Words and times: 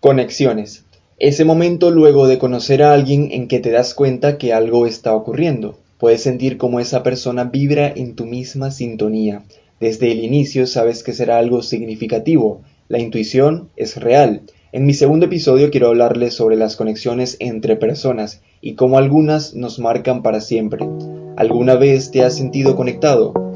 Conexiones. 0.00 0.84
Ese 1.18 1.44
momento 1.44 1.90
luego 1.90 2.28
de 2.28 2.38
conocer 2.38 2.84
a 2.84 2.92
alguien 2.92 3.30
en 3.32 3.48
que 3.48 3.58
te 3.58 3.72
das 3.72 3.94
cuenta 3.94 4.38
que 4.38 4.52
algo 4.52 4.86
está 4.86 5.12
ocurriendo. 5.12 5.76
Puedes 5.98 6.22
sentir 6.22 6.56
como 6.56 6.78
esa 6.78 7.02
persona 7.02 7.42
vibra 7.42 7.92
en 7.96 8.14
tu 8.14 8.24
misma 8.24 8.70
sintonía. 8.70 9.42
Desde 9.80 10.12
el 10.12 10.22
inicio 10.22 10.68
sabes 10.68 11.02
que 11.02 11.12
será 11.12 11.38
algo 11.38 11.62
significativo. 11.62 12.60
La 12.86 13.00
intuición 13.00 13.70
es 13.74 13.96
real. 13.96 14.42
En 14.70 14.86
mi 14.86 14.94
segundo 14.94 15.26
episodio 15.26 15.68
quiero 15.72 15.88
hablarles 15.88 16.32
sobre 16.32 16.54
las 16.54 16.76
conexiones 16.76 17.36
entre 17.40 17.74
personas 17.74 18.40
y 18.60 18.74
cómo 18.74 18.98
algunas 18.98 19.54
nos 19.54 19.80
marcan 19.80 20.22
para 20.22 20.40
siempre. 20.40 20.86
¿Alguna 21.36 21.74
vez 21.74 22.12
te 22.12 22.22
has 22.22 22.36
sentido 22.36 22.76
conectado? 22.76 23.47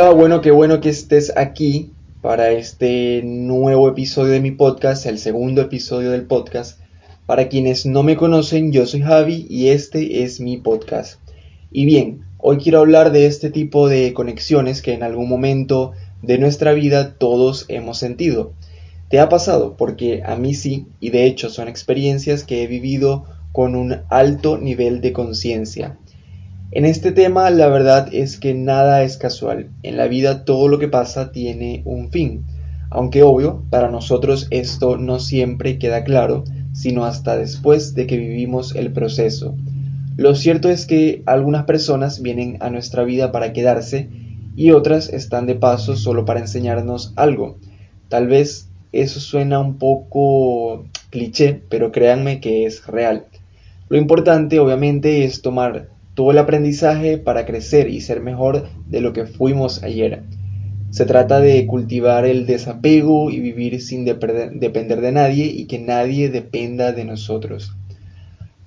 Hola, 0.00 0.10
bueno, 0.10 0.40
qué 0.40 0.52
bueno 0.52 0.80
que 0.80 0.90
estés 0.90 1.36
aquí 1.36 1.90
para 2.22 2.52
este 2.52 3.20
nuevo 3.24 3.88
episodio 3.88 4.30
de 4.30 4.40
mi 4.40 4.52
podcast, 4.52 5.06
el 5.06 5.18
segundo 5.18 5.60
episodio 5.60 6.12
del 6.12 6.22
podcast. 6.22 6.78
Para 7.26 7.48
quienes 7.48 7.84
no 7.84 8.04
me 8.04 8.16
conocen, 8.16 8.70
yo 8.70 8.86
soy 8.86 9.00
Javi 9.02 9.44
y 9.50 9.70
este 9.70 10.22
es 10.22 10.38
mi 10.38 10.56
podcast. 10.56 11.18
Y 11.72 11.84
bien, 11.84 12.20
hoy 12.38 12.58
quiero 12.58 12.78
hablar 12.78 13.10
de 13.10 13.26
este 13.26 13.50
tipo 13.50 13.88
de 13.88 14.14
conexiones 14.14 14.82
que 14.82 14.94
en 14.94 15.02
algún 15.02 15.28
momento 15.28 15.94
de 16.22 16.38
nuestra 16.38 16.74
vida 16.74 17.14
todos 17.14 17.64
hemos 17.66 17.98
sentido. 17.98 18.52
¿Te 19.08 19.18
ha 19.18 19.28
pasado? 19.28 19.76
Porque 19.76 20.22
a 20.24 20.36
mí 20.36 20.54
sí, 20.54 20.86
y 21.00 21.10
de 21.10 21.24
hecho 21.24 21.50
son 21.50 21.66
experiencias 21.66 22.44
que 22.44 22.62
he 22.62 22.68
vivido 22.68 23.24
con 23.50 23.74
un 23.74 24.02
alto 24.10 24.58
nivel 24.58 25.00
de 25.00 25.12
conciencia. 25.12 25.98
En 26.70 26.84
este 26.84 27.12
tema 27.12 27.48
la 27.48 27.68
verdad 27.68 28.10
es 28.12 28.38
que 28.38 28.52
nada 28.52 29.02
es 29.02 29.16
casual. 29.16 29.70
En 29.82 29.96
la 29.96 30.06
vida 30.06 30.44
todo 30.44 30.68
lo 30.68 30.78
que 30.78 30.88
pasa 30.88 31.32
tiene 31.32 31.80
un 31.86 32.10
fin. 32.10 32.44
Aunque 32.90 33.22
obvio, 33.22 33.64
para 33.70 33.90
nosotros 33.90 34.48
esto 34.50 34.98
no 34.98 35.18
siempre 35.18 35.78
queda 35.78 36.04
claro, 36.04 36.44
sino 36.74 37.06
hasta 37.06 37.38
después 37.38 37.94
de 37.94 38.06
que 38.06 38.18
vivimos 38.18 38.74
el 38.74 38.92
proceso. 38.92 39.56
Lo 40.18 40.34
cierto 40.34 40.68
es 40.68 40.84
que 40.84 41.22
algunas 41.24 41.64
personas 41.64 42.20
vienen 42.20 42.58
a 42.60 42.68
nuestra 42.68 43.02
vida 43.04 43.32
para 43.32 43.54
quedarse 43.54 44.10
y 44.54 44.72
otras 44.72 45.08
están 45.08 45.46
de 45.46 45.54
paso 45.54 45.96
solo 45.96 46.26
para 46.26 46.40
enseñarnos 46.40 47.14
algo. 47.16 47.56
Tal 48.08 48.26
vez 48.26 48.68
eso 48.92 49.20
suena 49.20 49.58
un 49.58 49.78
poco 49.78 50.84
cliché, 51.08 51.62
pero 51.70 51.92
créanme 51.92 52.40
que 52.40 52.66
es 52.66 52.86
real. 52.86 53.24
Lo 53.88 53.96
importante 53.96 54.58
obviamente 54.60 55.24
es 55.24 55.40
tomar 55.40 55.88
todo 56.18 56.32
el 56.32 56.38
aprendizaje 56.38 57.16
para 57.16 57.46
crecer 57.46 57.88
y 57.88 58.00
ser 58.00 58.20
mejor 58.20 58.66
de 58.88 59.00
lo 59.00 59.12
que 59.12 59.24
fuimos 59.24 59.84
ayer. 59.84 60.24
Se 60.90 61.04
trata 61.04 61.38
de 61.38 61.64
cultivar 61.64 62.26
el 62.26 62.44
desapego 62.44 63.30
y 63.30 63.38
vivir 63.38 63.80
sin 63.80 64.04
depender 64.04 65.00
de 65.00 65.12
nadie 65.12 65.44
y 65.44 65.66
que 65.66 65.78
nadie 65.78 66.28
dependa 66.28 66.90
de 66.90 67.04
nosotros. 67.04 67.76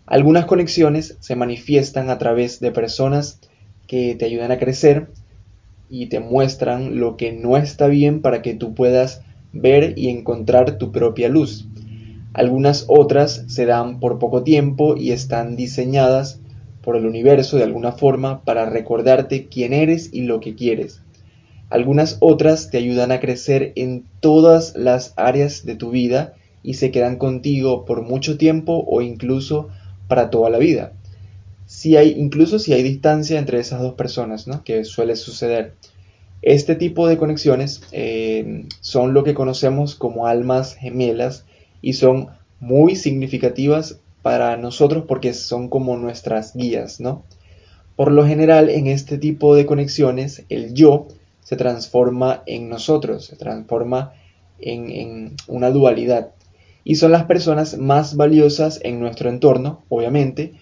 Algunas 0.06 0.46
conexiones 0.46 1.18
se 1.20 1.36
manifiestan 1.36 2.10
a 2.10 2.18
través 2.18 2.62
de 2.62 2.72
personas 2.72 3.42
que 3.86 4.16
te 4.16 4.24
ayudan 4.24 4.52
a 4.52 4.58
crecer 4.58 5.10
y 5.90 6.06
te 6.06 6.22
muestran 6.22 7.02
lo 7.02 7.18
que 7.18 7.34
no 7.34 7.58
está 7.58 7.88
bien 7.88 8.22
para 8.22 8.42
que 8.42 8.54
tú 8.54 8.74
puedas 8.74 9.24
ver 9.52 9.96
y 9.98 10.08
encontrar 10.08 10.78
tu 10.78 10.94
propia 10.94 11.28
luz. 11.28 11.68
Algunas 12.32 12.86
otras 12.88 13.44
se 13.48 13.66
dan 13.66 14.00
por 14.00 14.20
poco 14.20 14.44
tiempo 14.44 14.96
y 14.96 15.12
están 15.12 15.58
diseñadas 15.58 16.40
por 16.84 16.96
el 16.96 17.06
universo 17.06 17.58
de 17.58 17.64
alguna 17.64 17.92
forma 17.92 18.44
para 18.44 18.66
recordarte 18.66 19.48
quién 19.48 19.74
eres 19.74 20.10
y 20.12 20.22
lo 20.22 20.40
que 20.40 20.56
quieres. 20.56 21.02
Algunas 21.70 22.18
otras 22.20 22.70
te 22.70 22.78
ayudan 22.78 23.12
a 23.12 23.22
crecer 23.22 23.72
en 23.76 24.04
todas 24.20 24.76
las 24.76 25.14
áreas 25.16 25.66
de 25.66 25.76
tu 25.76 25.90
vida 25.92 26.34
y 26.64 26.74
se 26.74 26.92
quedan 26.92 27.18
contigo 27.18 27.86
por 27.86 28.02
mucho 28.02 28.38
tiempo 28.38 28.84
o 28.88 29.02
incluso 29.02 29.70
para 30.10 30.30
toda 30.30 30.50
la 30.50 30.58
vida. 30.58 30.92
Si 31.66 31.96
hay, 31.96 32.10
incluso 32.18 32.60
si 32.60 32.74
hay 32.74 32.84
distancia 32.84 33.40
entre 33.40 33.60
esas 33.60 33.82
dos 33.82 33.94
personas, 33.94 34.48
¿no? 34.48 34.66
que 34.66 34.84
suele 34.84 35.16
suceder. 35.16 35.76
Este 36.42 36.76
tipo 36.76 37.08
de 37.08 37.18
conexiones 37.18 37.84
eh, 37.94 38.66
son 38.82 39.14
lo 39.14 39.24
que 39.24 39.34
conocemos 39.34 39.96
como 39.96 40.28
almas 40.28 40.76
gemelas 40.76 41.46
y 41.82 41.94
son 41.94 42.28
muy 42.60 42.98
significativas 42.98 44.01
para 44.22 44.58
nosotros 44.58 45.06
porque 45.08 45.34
son 45.34 45.70
como 45.70 45.98
nuestras 45.98 46.56
guías, 46.56 47.00
¿no? 47.00 47.24
Por 47.96 48.12
lo 48.12 48.26
general, 48.26 48.70
en 48.70 48.88
este 48.88 49.18
tipo 49.18 49.56
de 49.56 49.66
conexiones, 49.66 50.44
el 50.50 50.74
yo 50.74 51.08
se 51.42 51.56
transforma 51.56 52.44
en 52.46 52.70
nosotros, 52.70 53.26
se 53.26 53.36
transforma 53.36 54.14
en, 54.60 54.90
en 54.90 55.36
una 55.48 55.70
dualidad. 55.70 56.32
Y 56.84 56.96
son 56.96 57.12
las 57.12 57.26
personas 57.26 57.78
más 57.78 58.16
valiosas 58.16 58.80
en 58.84 59.00
nuestro 59.00 59.30
entorno, 59.30 59.84
obviamente. 59.90 60.54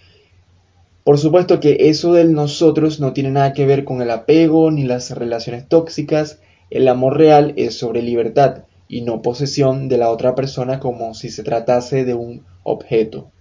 Por 1.03 1.17
supuesto 1.17 1.59
que 1.59 1.89
eso 1.89 2.13
del 2.13 2.33
nosotros 2.33 2.99
no 2.99 3.13
tiene 3.13 3.31
nada 3.31 3.53
que 3.53 3.65
ver 3.65 3.85
con 3.85 4.01
el 4.01 4.11
apego 4.11 4.69
ni 4.69 4.83
las 4.83 5.11
relaciones 5.11 5.67
tóxicas. 5.67 6.39
El 6.69 6.87
amor 6.87 7.17
real 7.17 7.53
es 7.55 7.77
sobre 7.77 8.01
libertad 8.01 8.63
y 8.87 9.01
no 9.01 9.21
posesión 9.21 9.87
de 9.87 9.97
la 9.97 10.09
otra 10.09 10.35
persona 10.35 10.79
como 10.79 11.13
si 11.13 11.29
se 11.29 11.43
tratase 11.43 12.03
de 12.03 12.15
un 12.15 12.43
objeto. 12.63 13.31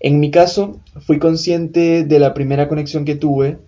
En 0.00 0.18
mi 0.18 0.30
caso, 0.30 0.80
fui 1.00 1.18
consciente 1.18 2.04
de 2.04 2.18
la 2.18 2.32
primera 2.32 2.68
conexión 2.68 3.04
que 3.04 3.16
tuve 3.16 3.58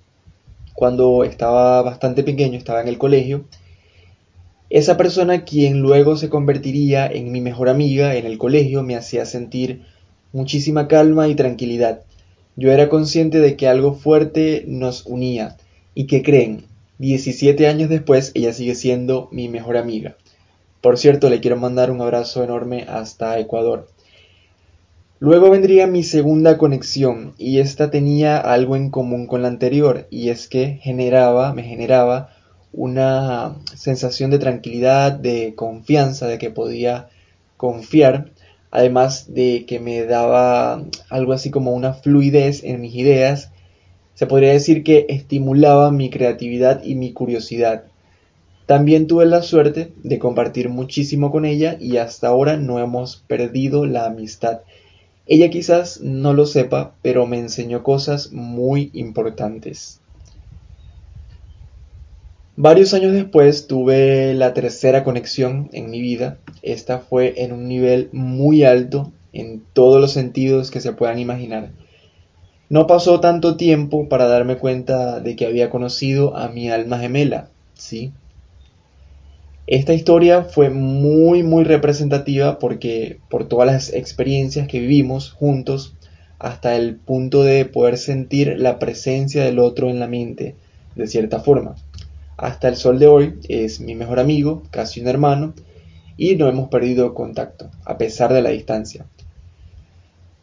cuando 0.72 1.24
estaba 1.24 1.82
bastante 1.82 2.22
pequeño, 2.22 2.56
estaba 2.56 2.80
en 2.80 2.88
el 2.88 2.96
colegio. 2.96 3.44
Esa 4.70 4.96
persona 4.96 5.44
quien 5.44 5.80
luego 5.80 6.16
se 6.16 6.30
convertiría 6.30 7.06
en 7.06 7.30
mi 7.30 7.42
mejor 7.42 7.68
amiga 7.68 8.14
en 8.16 8.24
el 8.24 8.38
colegio 8.38 8.82
me 8.82 8.96
hacía 8.96 9.26
sentir 9.26 9.82
muchísima 10.32 10.88
calma 10.88 11.28
y 11.28 11.34
tranquilidad. 11.34 12.00
Yo 12.56 12.72
era 12.72 12.88
consciente 12.88 13.38
de 13.38 13.54
que 13.56 13.68
algo 13.68 13.92
fuerte 13.92 14.64
nos 14.66 15.04
unía 15.04 15.58
y 15.94 16.06
que 16.06 16.22
creen, 16.22 16.64
17 16.98 17.66
años 17.66 17.90
después 17.90 18.32
ella 18.34 18.54
sigue 18.54 18.74
siendo 18.74 19.28
mi 19.32 19.48
mejor 19.48 19.76
amiga. 19.76 20.16
Por 20.80 20.96
cierto, 20.96 21.28
le 21.28 21.40
quiero 21.40 21.56
mandar 21.56 21.90
un 21.90 22.00
abrazo 22.00 22.42
enorme 22.42 22.86
hasta 22.88 23.38
Ecuador. 23.38 23.88
Luego 25.22 25.50
vendría 25.50 25.86
mi 25.86 26.02
segunda 26.02 26.58
conexión 26.58 27.34
y 27.38 27.60
esta 27.60 27.92
tenía 27.92 28.38
algo 28.38 28.74
en 28.74 28.90
común 28.90 29.28
con 29.28 29.42
la 29.42 29.46
anterior 29.46 30.08
y 30.10 30.30
es 30.30 30.48
que 30.48 30.80
generaba, 30.82 31.54
me 31.54 31.62
generaba 31.62 32.30
una 32.72 33.54
sensación 33.76 34.32
de 34.32 34.40
tranquilidad, 34.40 35.12
de 35.12 35.54
confianza, 35.54 36.26
de 36.26 36.38
que 36.38 36.50
podía 36.50 37.08
confiar, 37.56 38.32
además 38.72 39.32
de 39.32 39.64
que 39.64 39.78
me 39.78 40.02
daba 40.06 40.82
algo 41.08 41.32
así 41.34 41.52
como 41.52 41.72
una 41.72 41.94
fluidez 41.94 42.64
en 42.64 42.80
mis 42.80 42.96
ideas, 42.96 43.52
se 44.14 44.26
podría 44.26 44.50
decir 44.50 44.82
que 44.82 45.06
estimulaba 45.08 45.92
mi 45.92 46.10
creatividad 46.10 46.82
y 46.82 46.96
mi 46.96 47.12
curiosidad. 47.12 47.84
También 48.66 49.06
tuve 49.06 49.26
la 49.26 49.42
suerte 49.42 49.92
de 50.02 50.18
compartir 50.18 50.68
muchísimo 50.68 51.30
con 51.30 51.44
ella 51.44 51.76
y 51.78 51.98
hasta 51.98 52.26
ahora 52.26 52.56
no 52.56 52.80
hemos 52.80 53.22
perdido 53.28 53.86
la 53.86 54.06
amistad. 54.06 54.62
Ella 55.26 55.50
quizás 55.50 56.00
no 56.00 56.32
lo 56.32 56.46
sepa, 56.46 56.94
pero 57.02 57.26
me 57.26 57.38
enseñó 57.38 57.82
cosas 57.82 58.32
muy 58.32 58.90
importantes. 58.92 60.00
Varios 62.56 62.92
años 62.92 63.12
después 63.12 63.66
tuve 63.66 64.34
la 64.34 64.52
tercera 64.52 65.04
conexión 65.04 65.70
en 65.72 65.90
mi 65.90 66.02
vida. 66.02 66.38
Esta 66.60 66.98
fue 66.98 67.42
en 67.42 67.52
un 67.52 67.66
nivel 67.66 68.10
muy 68.12 68.64
alto 68.64 69.10
en 69.32 69.62
todos 69.72 70.00
los 70.00 70.12
sentidos 70.12 70.70
que 70.70 70.80
se 70.80 70.92
puedan 70.92 71.18
imaginar. 71.18 71.70
No 72.68 72.86
pasó 72.86 73.20
tanto 73.20 73.56
tiempo 73.56 74.08
para 74.08 74.26
darme 74.26 74.56
cuenta 74.58 75.20
de 75.20 75.36
que 75.36 75.46
había 75.46 75.70
conocido 75.70 76.36
a 76.36 76.48
mi 76.48 76.70
alma 76.70 76.98
gemela, 76.98 77.48
¿sí? 77.74 78.12
Esta 79.68 79.94
historia 79.94 80.42
fue 80.42 80.70
muy 80.70 81.44
muy 81.44 81.62
representativa 81.62 82.58
porque 82.58 83.20
por 83.30 83.46
todas 83.46 83.66
las 83.66 83.92
experiencias 83.92 84.66
que 84.66 84.80
vivimos 84.80 85.30
juntos 85.30 85.94
hasta 86.40 86.74
el 86.74 86.96
punto 86.96 87.44
de 87.44 87.64
poder 87.64 87.96
sentir 87.96 88.56
la 88.58 88.80
presencia 88.80 89.44
del 89.44 89.60
otro 89.60 89.88
en 89.88 90.00
la 90.00 90.08
mente, 90.08 90.56
de 90.96 91.06
cierta 91.06 91.38
forma. 91.38 91.76
Hasta 92.36 92.66
el 92.66 92.74
sol 92.74 92.98
de 92.98 93.06
hoy 93.06 93.34
es 93.48 93.78
mi 93.78 93.94
mejor 93.94 94.18
amigo, 94.18 94.64
casi 94.72 95.00
un 95.00 95.06
hermano, 95.06 95.54
y 96.16 96.34
no 96.34 96.48
hemos 96.48 96.68
perdido 96.68 97.14
contacto, 97.14 97.70
a 97.84 97.96
pesar 97.96 98.32
de 98.32 98.42
la 98.42 98.50
distancia. 98.50 99.06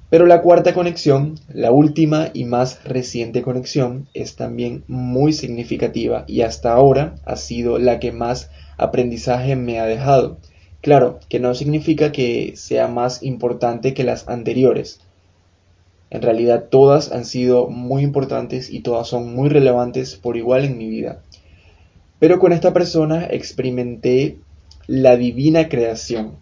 Pero 0.09 0.25
la 0.25 0.41
cuarta 0.41 0.73
conexión, 0.73 1.35
la 1.49 1.71
última 1.71 2.29
y 2.33 2.45
más 2.45 2.83
reciente 2.85 3.41
conexión, 3.41 4.07
es 4.13 4.37
también 4.37 4.85
muy 4.87 5.33
significativa 5.33 6.23
y 6.25 6.41
hasta 6.41 6.71
ahora 6.71 7.15
ha 7.25 7.35
sido 7.35 7.77
la 7.77 7.99
que 7.99 8.13
más 8.13 8.49
aprendizaje 8.79 9.55
me 9.55 9.79
ha 9.79 9.85
dejado. 9.85 10.37
Claro, 10.81 11.19
que 11.29 11.39
no 11.39 11.53
significa 11.53 12.11
que 12.11 12.53
sea 12.55 12.87
más 12.87 13.21
importante 13.21 13.93
que 13.93 14.03
las 14.03 14.27
anteriores. 14.27 15.01
En 16.09 16.21
realidad 16.21 16.65
todas 16.71 17.11
han 17.11 17.25
sido 17.25 17.67
muy 17.67 18.03
importantes 18.03 18.71
y 18.71 18.79
todas 18.79 19.07
son 19.07 19.35
muy 19.35 19.49
relevantes 19.49 20.15
por 20.15 20.37
igual 20.37 20.65
en 20.65 20.77
mi 20.77 20.89
vida. 20.89 21.21
Pero 22.17 22.39
con 22.39 22.51
esta 22.51 22.73
persona 22.73 23.27
experimenté 23.29 24.37
la 24.87 25.17
divina 25.17 25.69
creación 25.69 26.37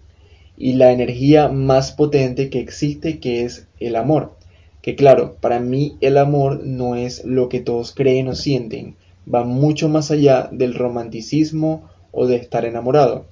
y 0.56 0.74
la 0.74 0.92
energía 0.92 1.50
más 1.50 1.92
potente 1.92 2.50
que 2.50 2.60
existe 2.60 3.20
que 3.20 3.44
es 3.44 3.68
el 3.80 3.96
amor. 3.96 4.36
Que 4.82 4.96
claro, 4.96 5.36
para 5.42 5.60
mí 5.60 5.98
el 6.00 6.18
amor 6.18 6.64
no 6.64 6.96
es 6.96 7.26
lo 7.26 7.50
que 7.50 7.60
todos 7.60 7.94
creen 7.94 8.30
o 8.30 8.36
sienten, 8.36 8.96
va 9.32 9.44
mucho 9.44 9.90
más 9.90 10.12
allá 10.12 10.48
del 10.52 10.74
romanticismo 10.74 11.90
o 12.18 12.26
de 12.26 12.36
estar 12.36 12.66
enamorado. 12.66 13.26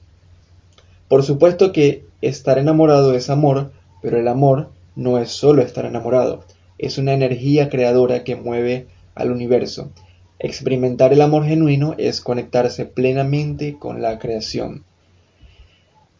Por 1.08 1.24
supuesto 1.24 1.72
que 1.72 2.06
estar 2.22 2.60
enamorado 2.60 3.16
es 3.16 3.32
amor, 3.32 3.72
pero 4.04 4.20
el 4.20 4.28
amor 4.28 4.70
no 4.96 5.18
es 5.18 5.32
solo 5.32 5.64
estar 5.64 5.86
enamorado, 5.86 6.44
es 6.78 7.00
una 7.00 7.14
energía 7.14 7.68
creadora 7.70 8.24
que 8.24 8.36
mueve 8.36 8.86
al 9.16 9.32
universo. 9.32 9.90
Experimentar 10.38 11.14
el 11.14 11.22
amor 11.22 11.46
genuino 11.46 11.96
es 11.98 12.22
conectarse 12.22 12.86
plenamente 12.86 13.80
con 13.80 14.04
la 14.04 14.20
creación. 14.20 14.84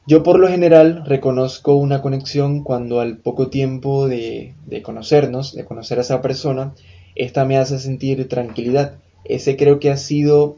Yo 0.08 0.24
por 0.24 0.40
lo 0.40 0.48
general 0.48 1.04
reconozco 1.06 1.76
una 1.76 2.02
conexión 2.02 2.64
cuando 2.64 3.00
al 3.00 3.18
poco 3.18 3.50
tiempo 3.50 4.08
de, 4.08 4.56
conocernos, 4.82 5.54
de 5.54 5.66
conocer 5.66 6.00
a 6.00 6.02
esa 6.02 6.24
persona, 6.24 6.74
esta 7.16 7.46
me 7.46 7.58
hace 7.58 7.78
sentir 7.78 8.28
tranquilidad. 8.28 8.96
Ese 9.24 9.56
creo 9.56 9.80
que 9.80 9.92
ha 9.92 9.98
sido 9.98 10.58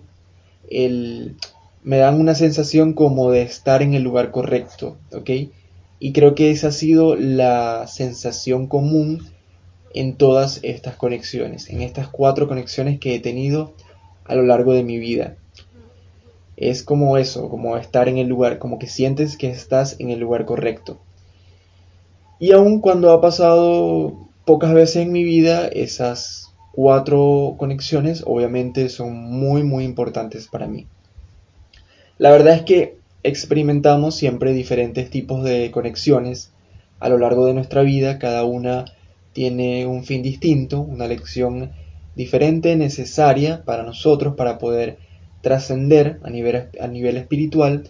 el... 0.69 1.35
me 1.83 1.97
dan 1.97 2.19
una 2.19 2.35
sensación 2.35 2.93
como 2.93 3.31
de 3.31 3.43
estar 3.43 3.81
en 3.81 3.93
el 3.93 4.03
lugar 4.03 4.31
correcto, 4.31 4.97
¿ok? 5.13 5.29
Y 5.99 6.13
creo 6.13 6.35
que 6.35 6.51
esa 6.51 6.67
ha 6.67 6.71
sido 6.71 7.15
la 7.15 7.87
sensación 7.87 8.67
común 8.67 9.27
en 9.93 10.15
todas 10.15 10.59
estas 10.63 10.95
conexiones, 10.95 11.69
en 11.69 11.81
estas 11.81 12.07
cuatro 12.07 12.47
conexiones 12.47 12.99
que 12.99 13.15
he 13.15 13.19
tenido 13.19 13.73
a 14.25 14.35
lo 14.35 14.43
largo 14.43 14.73
de 14.73 14.83
mi 14.83 14.99
vida. 14.99 15.37
Es 16.55 16.83
como 16.83 17.17
eso, 17.17 17.49
como 17.49 17.77
estar 17.77 18.09
en 18.09 18.17
el 18.17 18.27
lugar, 18.27 18.59
como 18.59 18.79
que 18.79 18.87
sientes 18.87 19.37
que 19.37 19.49
estás 19.49 19.95
en 19.99 20.09
el 20.09 20.19
lugar 20.19 20.45
correcto. 20.45 20.99
Y 22.39 22.51
aun 22.51 22.81
cuando 22.81 23.11
ha 23.11 23.21
pasado 23.21 24.27
pocas 24.45 24.73
veces 24.73 24.97
en 24.97 25.11
mi 25.11 25.23
vida, 25.23 25.67
esas 25.67 26.53
cuatro 26.73 27.55
conexiones 27.57 28.23
obviamente 28.25 28.89
son 28.89 29.15
muy 29.15 29.63
muy 29.63 29.83
importantes 29.83 30.47
para 30.47 30.67
mí. 30.67 30.87
La 32.19 32.31
verdad 32.31 32.55
es 32.55 32.61
que 32.63 32.97
experimentamos 33.23 34.15
siempre 34.15 34.53
diferentes 34.53 35.09
tipos 35.09 35.43
de 35.43 35.69
conexiones 35.69 36.51
a 36.99 37.09
lo 37.09 37.19
largo 37.19 37.45
de 37.45 37.53
nuestra 37.53 37.83
vida, 37.83 38.17
cada 38.17 38.43
una 38.43 38.85
tiene 39.33 39.85
un 39.85 40.03
fin 40.03 40.23
distinto, 40.23 40.81
una 40.81 41.07
lección 41.07 41.71
diferente, 42.15 42.75
necesaria 42.75 43.63
para 43.65 43.83
nosotros 43.83 44.33
para 44.35 44.57
poder 44.57 44.97
trascender 45.41 46.19
a 46.23 46.31
nivel, 46.31 47.17
espiritual 47.17 47.87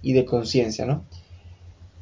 y 0.00 0.14
de 0.14 0.24
conciencia, 0.24 0.86
¿no? 0.86 1.04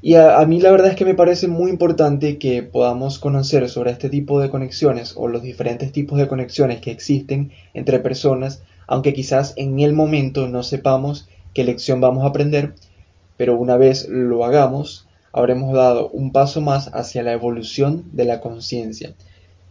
Y 0.00 0.14
a, 0.14 0.38
a, 0.38 0.46
mí 0.46 0.60
la 0.60 0.70
verdad 0.70 0.90
es 0.90 0.96
que 0.96 1.06
me 1.06 1.14
parece 1.14 1.48
muy 1.48 1.70
importante 1.70 2.38
que 2.38 2.62
podamos 2.62 3.18
conocer 3.18 3.68
sobre 3.68 3.90
este 3.90 4.10
tipo 4.10 4.38
de 4.38 4.50
conexiones 4.50 5.14
o 5.16 5.26
los 5.26 5.42
diferentes 5.42 5.90
tipos 5.90 6.18
de 6.18 6.28
conexiones 6.28 6.80
que 6.80 6.92
existen 6.92 7.50
entre 7.72 7.98
personas, 7.98 8.62
aunque 8.86 9.14
quizás 9.14 9.54
en 9.56 9.80
el 9.80 9.94
momento 9.94 10.46
no 10.46 10.62
sepamos 10.62 11.26
qué 11.54 11.64
lección 11.64 12.00
vamos 12.00 12.24
a 12.24 12.28
aprender, 12.28 12.74
pero 13.36 13.56
una 13.56 13.76
vez 13.76 14.08
lo 14.08 14.44
hagamos, 14.44 15.08
habremos 15.32 15.72
dado 15.72 16.10
un 16.10 16.32
paso 16.32 16.60
más 16.60 16.90
hacia 16.94 17.22
la 17.22 17.32
evolución 17.32 18.04
de 18.12 18.24
la 18.24 18.40
conciencia. 18.40 19.14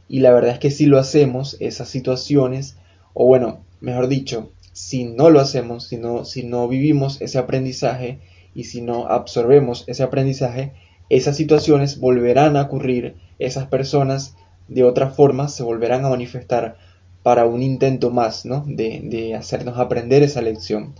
Y 0.07 0.19
la 0.19 0.31
verdad 0.31 0.51
es 0.51 0.59
que 0.59 0.71
si 0.71 0.85
lo 0.85 0.99
hacemos, 0.99 1.57
esas 1.59 1.89
situaciones, 1.89 2.77
o 3.13 3.25
bueno, 3.25 3.63
mejor 3.79 4.07
dicho, 4.07 4.51
si 4.73 5.05
no 5.05 5.29
lo 5.29 5.39
hacemos, 5.39 5.87
si 5.87 5.97
no, 5.97 6.25
si 6.25 6.43
no 6.43 6.67
vivimos 6.67 7.21
ese 7.21 7.37
aprendizaje 7.37 8.19
y 8.53 8.65
si 8.65 8.81
no 8.81 9.07
absorbemos 9.07 9.83
ese 9.87 10.03
aprendizaje, 10.03 10.73
esas 11.09 11.37
situaciones 11.37 11.99
volverán 11.99 12.57
a 12.57 12.63
ocurrir, 12.63 13.15
esas 13.39 13.67
personas 13.67 14.35
de 14.67 14.83
otra 14.83 15.09
forma 15.09 15.47
se 15.47 15.63
volverán 15.63 16.05
a 16.05 16.09
manifestar 16.09 16.77
para 17.21 17.45
un 17.45 17.61
intento 17.61 18.09
más, 18.09 18.45
¿no? 18.45 18.63
De, 18.67 19.01
de 19.03 19.35
hacernos 19.35 19.77
aprender 19.77 20.23
esa 20.23 20.41
lección. 20.41 20.93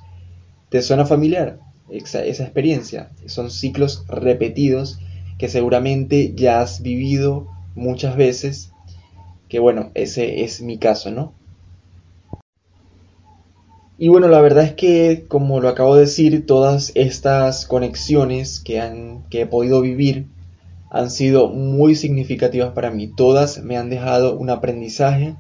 ¿Te 0.74 0.82
suena 0.82 1.06
familiar 1.06 1.60
esa, 1.88 2.26
esa 2.26 2.46
experiencia? 2.46 3.12
Son 3.28 3.52
ciclos 3.52 4.06
repetidos 4.08 5.00
que 5.38 5.48
seguramente 5.48 6.34
ya 6.36 6.62
has 6.62 6.82
vivido 6.82 7.48
muchas 7.76 8.18
veces, 8.18 8.72
que 9.50 9.60
bueno, 9.60 9.92
ese 9.94 10.44
es 10.44 10.64
mi 10.64 10.80
caso, 10.80 11.12
¿no? 11.12 11.36
Y 14.00 14.08
bueno, 14.08 14.30
la 14.30 14.42
verdad 14.42 14.64
es 14.64 14.74
que, 14.74 15.26
como 15.28 15.60
lo 15.60 15.70
acabo 15.70 15.94
de 15.94 16.06
decir, 16.06 16.48
todas 16.48 16.92
estas 16.96 17.68
conexiones 17.68 18.60
que, 18.60 18.82
han, 18.82 19.26
que 19.30 19.42
he 19.42 19.46
podido 19.46 19.80
vivir 19.80 20.26
han 20.90 21.12
sido 21.12 21.50
muy 21.50 21.94
significativas 21.94 22.72
para 22.72 22.90
mí. 22.90 23.06
Todas 23.16 23.62
me 23.62 23.78
han 23.78 23.92
dejado 23.92 24.36
un 24.36 24.50
aprendizaje, 24.50 25.36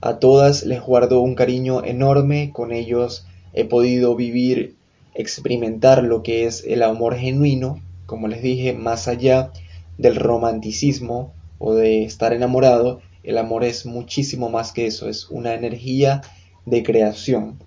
a 0.00 0.20
todas 0.20 0.62
les 0.62 0.80
guardo 0.80 1.20
un 1.20 1.34
cariño 1.34 1.82
enorme, 1.82 2.52
con 2.52 2.70
ellos 2.70 3.26
he 3.52 3.64
podido 3.64 4.14
vivir, 4.16 4.76
experimentar 5.14 6.02
lo 6.02 6.22
que 6.22 6.46
es 6.46 6.64
el 6.66 6.82
amor 6.82 7.16
genuino, 7.16 7.80
como 8.06 8.28
les 8.28 8.42
dije, 8.42 8.72
más 8.72 9.08
allá 9.08 9.52
del 9.98 10.16
romanticismo 10.16 11.32
o 11.58 11.74
de 11.74 12.04
estar 12.04 12.32
enamorado, 12.32 13.00
el 13.22 13.38
amor 13.38 13.64
es 13.64 13.86
muchísimo 13.86 14.48
más 14.50 14.72
que 14.72 14.86
eso, 14.86 15.08
es 15.08 15.30
una 15.30 15.54
energía 15.54 16.22
de 16.66 16.82
creación. 16.82 17.58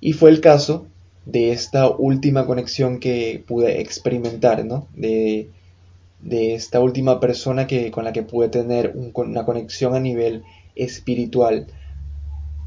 Y 0.00 0.12
fue 0.12 0.30
el 0.30 0.40
caso 0.40 0.86
de 1.24 1.50
esta 1.50 1.90
última 1.90 2.46
conexión 2.46 3.00
que 3.00 3.42
pude 3.46 3.80
experimentar, 3.80 4.64
¿no? 4.64 4.86
De, 4.94 5.50
esta 6.28 6.80
última 6.80 7.20
persona 7.20 7.66
que, 7.66 7.90
con 7.90 8.04
la 8.04 8.12
que 8.12 8.22
pude 8.22 8.48
tener 8.48 8.94
una 9.14 9.44
conexión 9.44 9.94
a 9.94 10.00
nivel 10.00 10.42
espiritual. 10.74 11.66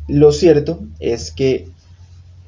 Lo 0.07 0.31
cierto 0.31 0.79
es 1.00 1.31
que, 1.31 1.67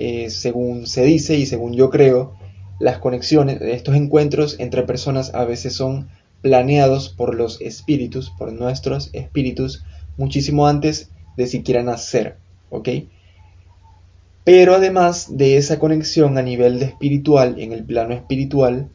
eh, 0.04 0.32
según 0.32 0.88
se 0.88 1.04
dice 1.04 1.38
y 1.38 1.46
según 1.46 1.74
yo 1.74 1.92
creo, 1.92 2.34
las 2.80 2.98
conexiones, 2.98 3.62
estos 3.62 3.96
encuentros 3.96 4.60
entre 4.60 4.82
personas 4.82 5.36
a 5.36 5.46
veces 5.46 5.76
son 5.76 6.10
planeados 6.42 7.10
por 7.10 7.36
los 7.36 7.62
espíritus, 7.62 8.32
por 8.32 8.52
nuestros 8.52 9.12
espíritus, 9.14 9.86
muchísimo 10.18 10.66
antes 10.66 11.12
de 11.38 11.46
siquiera 11.46 11.84
nacer, 11.84 12.38
¿ok? 12.72 12.90
Pero 14.44 14.74
además 14.74 15.38
de 15.38 15.58
esa 15.58 15.78
conexión 15.78 16.36
a 16.40 16.42
nivel 16.42 16.80
de 16.80 16.86
espiritual, 16.86 17.60
en 17.60 17.72
el 17.72 17.84
plano 17.84 18.16
espiritual, 18.16 18.90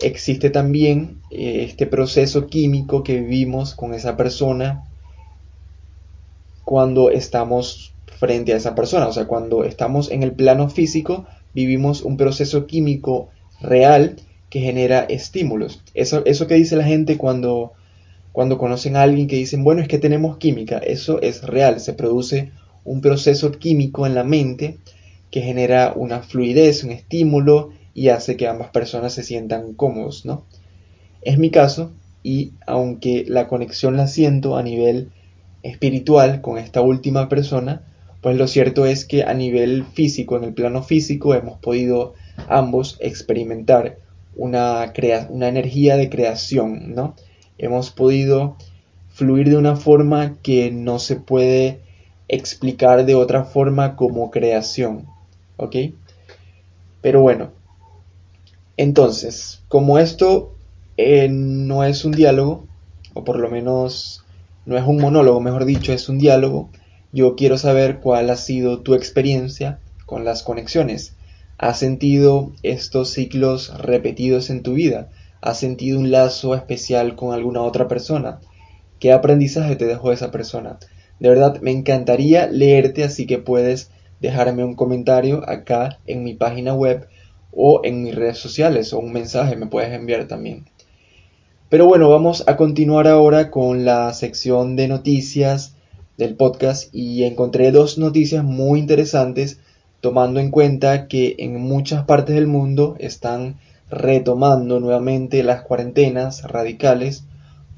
existe 0.00 0.50
también 0.50 1.22
eh, 1.30 1.64
este 1.66 1.86
proceso 1.86 2.46
químico 2.48 3.02
que 3.02 3.22
vivimos 3.22 3.74
con 3.74 3.94
esa 3.94 4.18
persona 4.18 4.84
cuando 6.62 7.08
estamos 7.08 7.95
frente 8.18 8.52
a 8.52 8.56
esa 8.56 8.74
persona. 8.74 9.06
O 9.08 9.12
sea, 9.12 9.26
cuando 9.26 9.64
estamos 9.64 10.10
en 10.10 10.22
el 10.22 10.32
plano 10.32 10.68
físico, 10.68 11.26
vivimos 11.54 12.02
un 12.02 12.16
proceso 12.16 12.66
químico 12.66 13.28
real 13.60 14.16
que 14.50 14.60
genera 14.60 15.00
estímulos. 15.00 15.82
Eso, 15.94 16.22
eso 16.24 16.46
que 16.46 16.54
dice 16.54 16.76
la 16.76 16.84
gente 16.84 17.16
cuando, 17.16 17.72
cuando 18.32 18.58
conocen 18.58 18.96
a 18.96 19.02
alguien 19.02 19.26
que 19.26 19.36
dicen, 19.36 19.64
bueno, 19.64 19.82
es 19.82 19.88
que 19.88 19.98
tenemos 19.98 20.38
química, 20.38 20.78
eso 20.78 21.20
es 21.20 21.42
real, 21.42 21.80
se 21.80 21.94
produce 21.94 22.52
un 22.84 23.00
proceso 23.00 23.52
químico 23.52 24.06
en 24.06 24.14
la 24.14 24.24
mente 24.24 24.78
que 25.30 25.42
genera 25.42 25.92
una 25.96 26.20
fluidez, 26.20 26.84
un 26.84 26.92
estímulo 26.92 27.70
y 27.94 28.08
hace 28.08 28.36
que 28.36 28.46
ambas 28.46 28.70
personas 28.70 29.12
se 29.14 29.22
sientan 29.22 29.74
cómodos, 29.74 30.24
¿no? 30.24 30.44
Es 31.22 31.38
mi 31.38 31.50
caso 31.50 31.92
y 32.22 32.52
aunque 32.66 33.24
la 33.26 33.48
conexión 33.48 33.96
la 33.96 34.06
siento 34.06 34.56
a 34.56 34.62
nivel 34.62 35.10
espiritual 35.62 36.40
con 36.40 36.58
esta 36.58 36.80
última 36.80 37.28
persona, 37.28 37.82
pues 38.20 38.36
lo 38.36 38.48
cierto 38.48 38.86
es 38.86 39.04
que 39.04 39.22
a 39.22 39.34
nivel 39.34 39.84
físico, 39.84 40.36
en 40.36 40.44
el 40.44 40.54
plano 40.54 40.82
físico, 40.82 41.34
hemos 41.34 41.58
podido 41.58 42.14
ambos 42.48 42.96
experimentar 43.00 43.98
una, 44.34 44.92
una 45.30 45.48
energía 45.48 45.96
de 45.96 46.10
creación, 46.10 46.94
¿no? 46.94 47.14
Hemos 47.58 47.90
podido 47.90 48.56
fluir 49.08 49.48
de 49.48 49.56
una 49.56 49.76
forma 49.76 50.36
que 50.42 50.70
no 50.70 50.98
se 50.98 51.16
puede 51.16 51.80
explicar 52.28 53.06
de 53.06 53.14
otra 53.14 53.44
forma 53.44 53.96
como 53.96 54.30
creación, 54.30 55.06
¿ok? 55.56 55.76
Pero 57.00 57.22
bueno, 57.22 57.50
entonces, 58.76 59.62
como 59.68 59.98
esto 59.98 60.54
eh, 60.96 61.28
no 61.30 61.84
es 61.84 62.04
un 62.04 62.12
diálogo, 62.12 62.66
o 63.14 63.24
por 63.24 63.38
lo 63.38 63.48
menos 63.48 64.24
no 64.66 64.76
es 64.76 64.84
un 64.84 65.00
monólogo, 65.00 65.40
mejor 65.40 65.64
dicho, 65.64 65.92
es 65.92 66.08
un 66.08 66.18
diálogo, 66.18 66.68
yo 67.12 67.36
quiero 67.36 67.58
saber 67.58 68.00
cuál 68.00 68.30
ha 68.30 68.36
sido 68.36 68.80
tu 68.82 68.94
experiencia 68.94 69.80
con 70.06 70.24
las 70.24 70.42
conexiones. 70.42 71.16
¿Has 71.58 71.78
sentido 71.78 72.52
estos 72.62 73.10
ciclos 73.10 73.76
repetidos 73.78 74.50
en 74.50 74.62
tu 74.62 74.74
vida? 74.74 75.10
¿Has 75.40 75.58
sentido 75.58 75.98
un 75.98 76.10
lazo 76.10 76.54
especial 76.54 77.16
con 77.16 77.32
alguna 77.32 77.62
otra 77.62 77.88
persona? 77.88 78.40
¿Qué 78.98 79.12
aprendizaje 79.12 79.76
te 79.76 79.86
dejó 79.86 80.12
esa 80.12 80.30
persona? 80.30 80.78
De 81.20 81.28
verdad, 81.28 81.60
me 81.60 81.70
encantaría 81.70 82.46
leerte, 82.46 83.04
así 83.04 83.26
que 83.26 83.38
puedes 83.38 83.90
dejarme 84.20 84.64
un 84.64 84.74
comentario 84.74 85.48
acá 85.48 86.00
en 86.06 86.24
mi 86.24 86.34
página 86.34 86.74
web 86.74 87.08
o 87.52 87.80
en 87.84 88.02
mis 88.02 88.14
redes 88.14 88.38
sociales 88.38 88.92
o 88.92 88.98
un 88.98 89.12
mensaje 89.12 89.56
me 89.56 89.66
puedes 89.66 89.92
enviar 89.92 90.26
también. 90.26 90.66
Pero 91.68 91.86
bueno, 91.86 92.08
vamos 92.08 92.44
a 92.46 92.56
continuar 92.56 93.08
ahora 93.08 93.50
con 93.50 93.84
la 93.84 94.12
sección 94.12 94.76
de 94.76 94.88
noticias 94.88 95.75
del 96.18 96.34
podcast 96.34 96.94
y 96.94 97.24
encontré 97.24 97.70
dos 97.72 97.98
noticias 97.98 98.44
muy 98.44 98.80
interesantes 98.80 99.58
tomando 100.00 100.40
en 100.40 100.50
cuenta 100.50 101.08
que 101.08 101.36
en 101.38 101.60
muchas 101.60 102.04
partes 102.04 102.34
del 102.34 102.46
mundo 102.46 102.96
están 102.98 103.56
retomando 103.90 104.80
nuevamente 104.80 105.42
las 105.42 105.62
cuarentenas 105.62 106.42
radicales 106.42 107.24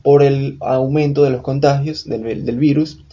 por 0.02 0.23
el 0.23 0.57
aumento 0.61 1.25
de 1.25 1.30
los 1.30 1.42
contagios 1.42 2.09
del, 2.09 2.59
virus, 2.59 3.04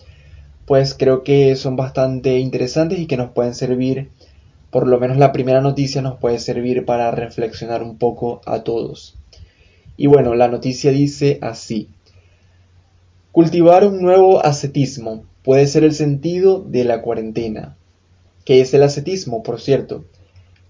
pues 0.65 0.93
creo 0.93 1.23
que 1.23 1.55
son 1.55 1.75
bastante 1.75 2.39
interesantes 2.39 2.99
y 2.99 3.07
que 3.07 3.17
nos 3.17 3.31
pueden 3.31 3.53
servir, 3.53 4.09
por 4.69 4.87
lo 4.87 4.99
menos 4.99 5.17
la 5.17 5.31
primera 5.31 5.61
noticia 5.61 6.01
nos 6.01 6.17
puede 6.17 6.39
servir 6.39 6.85
para 6.85 7.11
reflexionar 7.11 7.83
un 7.83 7.97
poco 7.97 8.41
a 8.45 8.63
todos. 8.63 9.15
Y 9.97 10.07
bueno, 10.07 10.35
la 10.35 10.47
noticia 10.47 10.91
dice 10.91 11.39
así. 11.41 11.89
Cultivar 13.35 13.85
un 13.85 14.01
nuevo 14.01 14.45
ascetismo 14.45 15.25
puede 15.43 15.67
ser 15.67 15.83
el 15.83 15.93
sentido 15.93 16.61
de 16.61 16.85
la 16.85 17.01
cuarentena. 17.01 17.75
¿Qué 18.45 18.61
es 18.61 18.73
el 18.73 18.81
ascetismo, 18.81 19.43
por 19.43 19.59
cierto? 19.59 20.05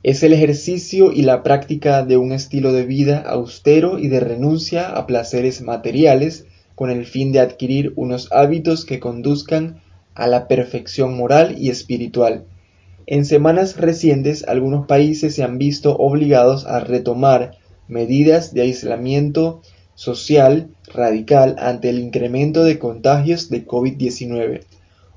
Es 0.02 0.24
el 0.24 0.34
ejercicio 0.34 1.12
y 1.12 1.22
la 1.22 1.44
práctica 1.44 2.04
de 2.04 2.18
un 2.18 2.32
estilo 2.32 2.74
de 2.74 2.88
vida 2.88 3.20
austero 3.20 4.00
y 4.00 4.08
de 4.08 4.20
renuncia 4.20 4.90
a 4.90 5.06
placeres 5.06 5.62
materiales 5.62 6.48
con 6.74 6.90
el 6.90 7.06
fin 7.06 7.32
de 7.32 7.40
adquirir 7.40 7.94
unos 7.98 8.32
hábitos 8.32 8.84
que 8.84 9.00
conduzcan 9.00 9.80
a 10.16 10.26
la 10.26 10.48
perfección 10.48 11.16
moral 11.16 11.54
y 11.60 11.70
espiritual. 11.70 12.46
En 13.06 13.26
semanas 13.26 13.78
recientes 13.78 14.44
algunos 14.48 14.88
países 14.88 15.36
se 15.36 15.44
han 15.44 15.60
visto 15.60 15.96
obligados 15.98 16.66
a 16.66 16.80
retomar 16.80 17.52
medidas 17.88 18.56
de 18.56 18.64
aislamiento 18.64 19.62
social 19.96 20.70
radical 20.94 21.56
ante 21.58 21.90
el 21.90 22.00
incremento 22.00 22.64
de 22.64 22.78
contagios 22.78 23.50
de 23.50 23.66
COVID-19 23.66 24.62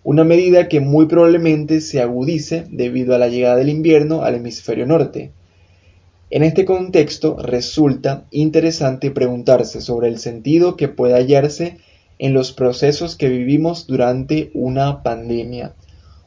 una 0.08 0.24
medida 0.24 0.68
que 0.68 0.80
muy 0.80 1.04
probablemente 1.04 1.82
se 1.82 2.00
agudice 2.00 2.64
debido 2.70 3.14
a 3.14 3.18
la 3.18 3.28
llegada 3.28 3.56
del 3.56 3.68
invierno 3.68 4.22
al 4.22 4.36
hemisferio 4.36 4.86
norte. 4.86 5.32
En 6.30 6.42
este 6.42 6.64
contexto 6.64 7.36
resulta 7.36 8.24
interesante 8.30 9.10
preguntarse 9.10 9.82
sobre 9.82 10.08
el 10.08 10.18
sentido 10.18 10.76
que 10.76 10.88
puede 10.88 11.12
hallarse 11.12 11.76
en 12.18 12.32
los 12.32 12.52
procesos 12.52 13.16
que 13.16 13.28
vivimos 13.28 13.86
durante 13.86 14.50
una 14.54 15.02
pandemia. 15.02 15.74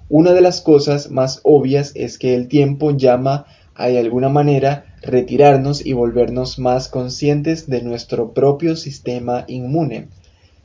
Una 0.09 0.33
de 0.33 0.41
las 0.41 0.61
cosas 0.61 1.09
más 1.09 1.39
obvias 1.41 1.91
es 1.95 2.19
que 2.19 2.35
el 2.35 2.49
tiempo 2.49 2.91
llama 2.91 3.47
de 3.77 3.99
alguna 3.99 4.29
manera 4.29 4.85
retirarnos 5.01 5.85
y 5.85 5.93
volvernos 5.93 6.59
más 6.59 6.87
conscientes 6.87 7.67
de 7.67 7.81
nuestro 7.81 8.33
propio 8.33 8.75
sistema 8.75 9.45
inmune 9.47 10.07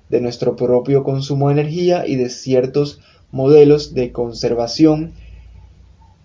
de 0.08 0.20
nuestro 0.20 0.56
propio 0.56 1.02
consumo 1.02 1.48
de 1.48 1.54
energía 1.54 2.06
y 2.06 2.16
de 2.16 2.30
ciertos 2.30 3.00
modelos 3.32 3.94
de 3.94 4.12
conservación 4.12 5.14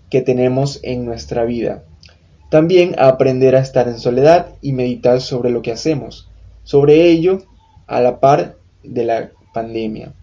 que 0.10 0.22
tenemos 0.22 0.80
en 0.84 1.06
nuestra 1.06 1.46
vida. 1.46 1.84
También 2.50 2.96
aprender 3.00 3.56
a 3.56 3.62
estar 3.62 3.88
en 3.88 3.98
soledad 3.98 4.50
y 4.62 4.74
meditar 4.74 5.22
sobre 5.22 5.52
lo 5.52 5.62
que 5.62 5.72
hacemos, 5.72 6.30
sobre 6.64 7.06
ello 7.06 7.44
a 7.88 8.02
la 8.02 8.20
par 8.20 8.58
de 8.84 9.06
la 9.06 9.32
pandemia. 9.54 10.14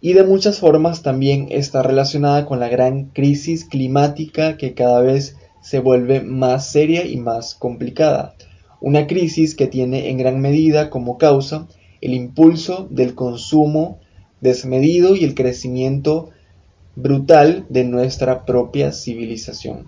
Y 0.00 0.12
de 0.12 0.22
muchas 0.22 0.60
formas 0.60 1.02
también 1.02 1.48
está 1.50 1.82
relacionada 1.82 2.46
con 2.46 2.60
la 2.60 2.68
gran 2.68 3.06
crisis 3.06 3.64
climática 3.64 4.56
que 4.56 4.74
cada 4.74 5.00
vez 5.00 5.36
se 5.60 5.80
vuelve 5.80 6.20
más 6.20 6.70
seria 6.70 7.04
y 7.04 7.16
más 7.16 7.54
complicada. 7.54 8.34
Una 8.80 9.08
crisis 9.08 9.56
que 9.56 9.66
tiene 9.66 10.08
en 10.08 10.18
gran 10.18 10.40
medida 10.40 10.88
como 10.88 11.18
causa 11.18 11.66
el 12.00 12.14
impulso 12.14 12.86
del 12.90 13.16
consumo 13.16 13.98
desmedido 14.40 15.16
y 15.16 15.24
el 15.24 15.34
crecimiento 15.34 16.30
brutal 16.94 17.66
de 17.68 17.82
nuestra 17.82 18.44
propia 18.44 18.92
civilización. 18.92 19.86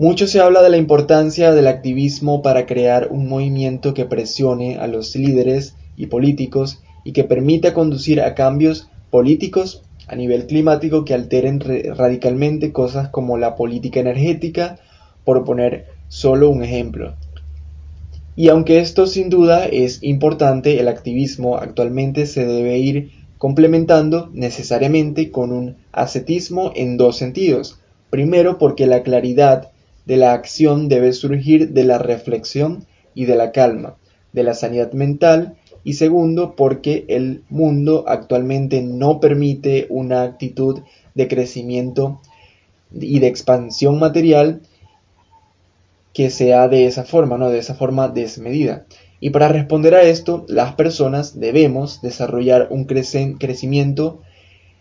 Mucho 0.00 0.26
se 0.26 0.40
habla 0.40 0.62
de 0.62 0.70
la 0.70 0.78
importancia 0.78 1.52
del 1.52 1.68
activismo 1.68 2.42
para 2.42 2.66
crear 2.66 3.08
un 3.10 3.28
movimiento 3.28 3.94
que 3.94 4.06
presione 4.06 4.78
a 4.78 4.86
los 4.86 5.14
líderes 5.14 5.74
y 5.96 6.06
políticos 6.06 6.80
y 7.04 7.12
que 7.12 7.24
permita 7.24 7.74
conducir 7.74 8.20
a 8.20 8.34
cambios 8.34 8.88
políticos 9.10 9.82
a 10.10 10.16
nivel 10.16 10.46
climático 10.46 11.04
que 11.04 11.14
alteren 11.14 11.60
radicalmente 11.60 12.72
cosas 12.72 13.10
como 13.10 13.38
la 13.38 13.54
política 13.54 14.00
energética, 14.00 14.80
por 15.24 15.44
poner 15.44 15.86
solo 16.08 16.50
un 16.50 16.64
ejemplo. 16.64 17.14
Y 18.34 18.48
aunque 18.48 18.80
esto 18.80 19.06
sin 19.06 19.28
duda 19.30 19.66
es 19.66 20.02
importante, 20.02 20.80
el 20.80 20.88
activismo 20.88 21.58
actualmente 21.58 22.26
se 22.26 22.44
debe 22.44 22.78
ir 22.78 23.12
complementando 23.38 24.30
necesariamente 24.32 25.30
con 25.30 25.52
un 25.52 25.76
ascetismo 25.92 26.72
en 26.74 26.96
dos 26.96 27.16
sentidos. 27.16 27.78
Primero, 28.10 28.58
porque 28.58 28.86
la 28.86 29.02
claridad 29.02 29.70
de 30.06 30.16
la 30.16 30.32
acción 30.32 30.88
debe 30.88 31.12
surgir 31.12 31.70
de 31.70 31.84
la 31.84 31.98
reflexión 31.98 32.84
y 33.14 33.26
de 33.26 33.36
la 33.36 33.52
calma, 33.52 33.96
de 34.32 34.42
la 34.42 34.54
sanidad 34.54 34.92
mental, 34.92 35.56
y 35.84 35.94
segundo, 35.94 36.54
porque 36.56 37.04
el 37.08 37.42
mundo 37.48 38.04
actualmente 38.06 38.82
no 38.82 39.20
permite 39.20 39.86
una 39.88 40.22
actitud 40.22 40.80
de 41.14 41.28
crecimiento 41.28 42.20
y 42.92 43.18
de 43.20 43.26
expansión 43.26 43.98
material 43.98 44.60
que 46.12 46.30
sea 46.30 46.68
de 46.68 46.86
esa 46.86 47.04
forma, 47.04 47.38
¿no? 47.38 47.50
De 47.50 47.58
esa 47.58 47.74
forma 47.74 48.08
desmedida. 48.08 48.86
Y 49.20 49.30
para 49.30 49.48
responder 49.48 49.94
a 49.94 50.02
esto, 50.02 50.44
las 50.48 50.74
personas 50.74 51.38
debemos 51.38 52.02
desarrollar 52.02 52.68
un 52.70 52.84
crecimiento 52.84 54.22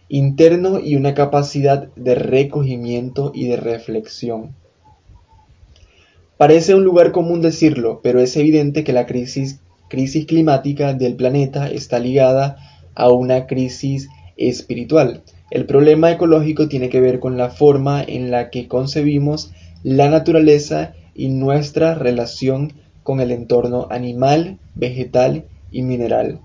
interno 0.08 0.80
y 0.80 0.96
una 0.96 1.14
capacidad 1.14 1.90
de 1.96 2.16
recogimiento 2.16 3.32
y 3.34 3.48
de 3.48 3.58
reflexión. 3.58 4.56
Parece 6.38 6.74
un 6.74 6.84
lugar 6.84 7.12
común 7.12 7.42
decirlo, 7.42 8.00
pero 8.02 8.22
es 8.22 8.36
evidente 8.38 8.84
que 8.84 8.94
la 8.94 9.06
crisis, 9.06 9.60
crisis 9.90 10.26
climática 10.26 10.94
del 10.94 11.16
planeta 11.16 11.70
está 11.70 12.00
ligada 12.00 12.58
a 12.96 13.10
una 13.10 13.48
crisis 13.48 14.08
espiritual. 14.38 15.24
El 15.52 15.66
problema 15.66 16.12
ecológico 16.12 16.68
tiene 16.68 16.90
que 16.90 17.02
ver 17.02 17.20
con 17.20 17.38
la 17.38 17.50
forma 17.50 18.04
en 18.04 18.32
la 18.32 18.50
que 18.50 18.68
concebimos 18.68 19.52
la 19.84 20.10
naturaleza 20.10 20.94
y 21.16 21.30
nuestra 21.30 21.96
relación 21.96 22.74
con 23.04 23.20
el 23.20 23.32
entorno 23.32 23.88
animal, 23.90 24.60
vegetal 24.76 25.46
y 25.72 25.82
mineral. 25.82 26.40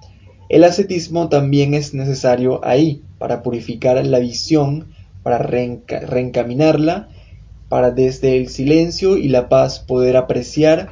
El 0.48 0.64
ascetismo 0.64 1.28
también 1.28 1.74
es 1.74 1.94
necesario 1.94 2.64
ahí 2.64 3.02
para 3.18 3.42
purificar 3.42 4.04
la 4.04 4.18
visión, 4.18 4.88
para 5.22 5.38
reencaminarla, 5.38 7.08
para 7.68 7.90
desde 7.90 8.36
el 8.36 8.48
silencio 8.48 9.16
y 9.16 9.28
la 9.28 9.48
paz 9.48 9.80
poder 9.80 10.16
apreciar 10.16 10.90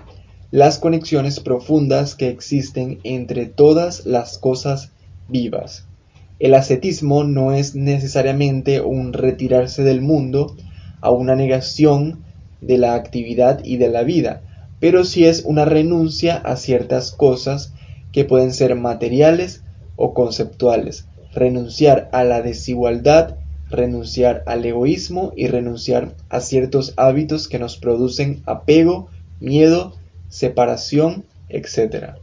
las 0.52 0.78
conexiones 0.78 1.40
profundas 1.40 2.14
que 2.14 2.28
existen 2.28 3.00
entre 3.02 3.46
todas 3.46 4.06
las 4.06 4.38
cosas 4.38 4.92
vivas. 5.28 5.86
El 6.38 6.54
ascetismo 6.54 7.24
no 7.24 7.52
es 7.52 7.74
necesariamente 7.74 8.80
un 8.80 9.12
retirarse 9.12 9.82
del 9.82 10.00
mundo 10.00 10.54
a 11.00 11.10
una 11.10 11.34
negación 11.34 12.20
de 12.60 12.78
la 12.78 12.94
actividad 12.94 13.64
y 13.64 13.78
de 13.78 13.88
la 13.88 14.04
vida, 14.04 14.42
pero 14.78 15.04
sí 15.04 15.24
es 15.24 15.42
una 15.44 15.64
renuncia 15.64 16.36
a 16.36 16.56
ciertas 16.56 17.10
cosas 17.10 17.72
que 18.12 18.24
pueden 18.24 18.52
ser 18.52 18.76
materiales 18.76 19.64
o 19.96 20.14
conceptuales, 20.14 21.06
renunciar 21.34 22.08
a 22.12 22.22
la 22.22 22.42
desigualdad 22.42 23.36
renunciar 23.72 24.42
al 24.46 24.64
egoísmo 24.66 25.32
y 25.34 25.46
renunciar 25.46 26.14
a 26.28 26.40
ciertos 26.40 26.92
hábitos 26.96 27.48
que 27.48 27.58
nos 27.58 27.78
producen 27.78 28.42
apego, 28.44 29.08
miedo, 29.40 29.94
separación, 30.32 31.24
etc. 31.50 32.14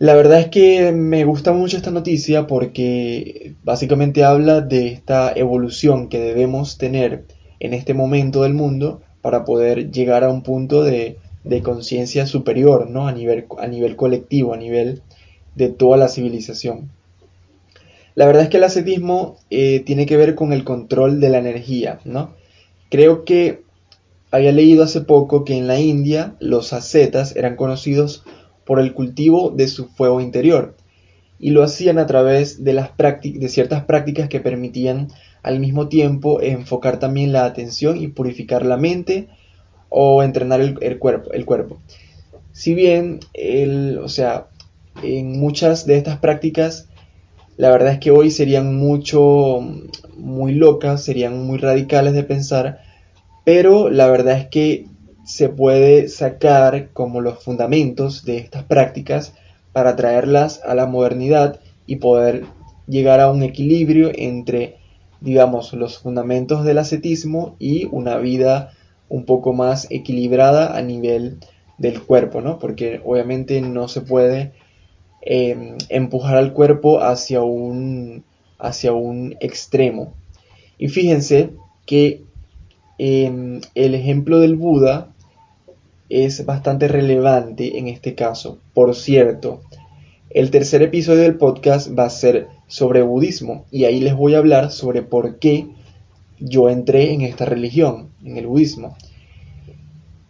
La 0.00 0.14
verdad 0.14 0.40
es 0.40 0.48
que 0.48 0.90
me 0.90 1.24
gusta 1.24 1.52
mucho 1.52 1.76
esta 1.76 1.92
noticia 1.92 2.48
porque 2.48 3.54
básicamente 3.62 4.24
habla 4.24 4.60
de 4.60 4.88
esta 4.88 5.32
evolución 5.32 6.08
que 6.08 6.18
debemos 6.18 6.78
tener 6.78 7.26
en 7.60 7.74
este 7.74 7.94
momento 7.94 8.42
del 8.42 8.54
mundo 8.54 9.00
para 9.20 9.44
poder 9.44 9.92
llegar 9.92 10.24
a 10.24 10.30
un 10.30 10.42
punto 10.42 10.82
de, 10.82 11.18
conciencia 11.62 12.26
superior, 12.26 12.90
¿no? 12.90 13.06
A 13.06 13.12
nivel, 13.12 13.46
a 13.58 13.68
nivel 13.68 13.94
colectivo, 13.94 14.52
a 14.52 14.56
nivel 14.56 15.02
de 15.54 15.68
toda 15.68 15.96
la 15.96 16.08
civilización. 16.08 16.90
La 18.16 18.26
verdad 18.26 18.42
es 18.42 18.48
que 18.48 18.56
el 18.56 18.64
ascetismo 18.64 19.36
eh, 19.50 19.80
tiene 19.86 20.06
que 20.06 20.16
ver 20.16 20.34
con 20.34 20.52
el 20.52 20.64
control 20.64 21.20
de 21.20 21.28
la 21.28 21.38
energía, 21.38 22.00
¿no? 22.04 22.34
Creo 22.90 23.24
que 23.24 23.62
había 24.32 24.50
leído 24.50 24.82
hace 24.82 25.02
poco 25.02 25.44
que 25.44 25.56
en 25.56 25.68
la 25.68 25.78
India 25.78 26.34
los 26.40 26.72
ascetas 26.72 27.36
eran 27.36 27.54
conocidos 27.54 28.24
por 28.64 28.80
el 28.80 28.94
cultivo 28.94 29.50
de 29.50 29.68
su 29.68 29.88
fuego 29.88 30.20
interior 30.20 30.74
y 31.38 31.50
lo 31.50 31.62
hacían 31.62 31.98
a 31.98 32.06
través 32.06 32.64
de, 32.64 32.72
las 32.72 32.90
de 32.96 33.48
ciertas 33.48 33.84
prácticas 33.84 34.28
que 34.28 34.40
permitían 34.40 35.08
al 35.42 35.60
mismo 35.60 35.88
tiempo 35.88 36.40
enfocar 36.40 36.98
también 36.98 37.32
la 37.32 37.44
atención 37.44 38.00
y 38.00 38.08
purificar 38.08 38.64
la 38.64 38.76
mente 38.76 39.28
o 39.88 40.22
entrenar 40.22 40.60
el, 40.60 40.98
cuerpo, 40.98 41.32
el 41.32 41.44
cuerpo. 41.44 41.78
Si 42.52 42.74
bien, 42.74 43.20
o 44.02 44.08
sea, 44.08 44.46
en 45.02 45.38
muchas 45.38 45.86
de 45.86 45.96
estas 45.96 46.18
prácticas 46.18 46.88
la 47.56 47.70
verdad 47.70 47.92
es 47.92 47.98
que 47.98 48.10
hoy 48.10 48.30
serían 48.30 48.74
mucho, 48.74 49.60
muy 50.16 50.54
locas, 50.54 51.04
serían 51.04 51.46
muy 51.46 51.58
radicales 51.58 52.14
de 52.14 52.24
pensar, 52.24 52.80
pero 53.44 53.90
la 53.90 54.08
verdad 54.08 54.38
es 54.38 54.46
que 54.48 54.86
se 55.24 55.48
puede 55.48 56.08
sacar 56.08 56.90
como 56.92 57.20
los 57.20 57.42
fundamentos 57.42 58.24
de 58.24 58.38
estas 58.38 58.64
prácticas 58.64 59.34
para 59.72 59.96
traerlas 59.96 60.60
a 60.64 60.74
la 60.74 60.86
modernidad 60.86 61.60
y 61.86 61.96
poder 61.96 62.44
llegar 62.86 63.20
a 63.20 63.30
un 63.30 63.42
equilibrio 63.42 64.10
entre, 64.14 64.76
digamos, 65.20 65.72
los 65.72 65.98
fundamentos 65.98 66.64
del 66.64 66.78
ascetismo 66.78 67.56
y 67.58 67.88
una 67.90 68.18
vida 68.18 68.72
un 69.08 69.24
poco 69.24 69.52
más 69.52 69.86
equilibrada 69.90 70.76
a 70.76 70.82
nivel 70.82 71.38
del 71.78 72.02
cuerpo, 72.02 72.40
¿no? 72.40 72.58
Porque 72.58 73.00
obviamente 73.04 73.60
no 73.60 73.88
se 73.88 74.00
puede 74.00 74.52
Em, 75.24 75.78
empujar 75.88 76.36
al 76.36 76.52
cuerpo 76.52 77.00
hacia 77.00 77.42
un, 77.42 78.24
hacia 78.58 78.92
un 78.92 79.36
extremo. 79.38 80.14
Y 80.78 80.88
fíjense 80.88 81.50
que 81.86 82.24
em, 83.04 83.60
el 83.74 83.96
ejemplo 83.96 84.38
del 84.38 84.54
Buda 84.54 85.08
es 86.08 86.46
bastante 86.46 86.86
relevante 86.86 87.76
en 87.78 87.88
este 87.88 88.14
caso. 88.14 88.58
Por 88.74 88.94
cierto, 88.94 89.60
el 90.30 90.52
tercer 90.52 90.82
episodio 90.82 91.22
del 91.22 91.34
podcast 91.34 91.98
va 91.98 92.04
a 92.04 92.10
ser 92.10 92.46
sobre 92.68 93.02
budismo 93.02 93.64
y 93.72 93.86
ahí 93.86 93.98
les 93.98 94.14
voy 94.14 94.34
a 94.34 94.38
hablar 94.38 94.70
sobre 94.70 95.02
por 95.02 95.40
qué 95.40 95.66
yo 96.38 96.70
entré 96.70 97.12
en 97.12 97.22
esta 97.22 97.44
religión, 97.44 98.10
en 98.24 98.36
el 98.36 98.46
budismo. 98.46 98.96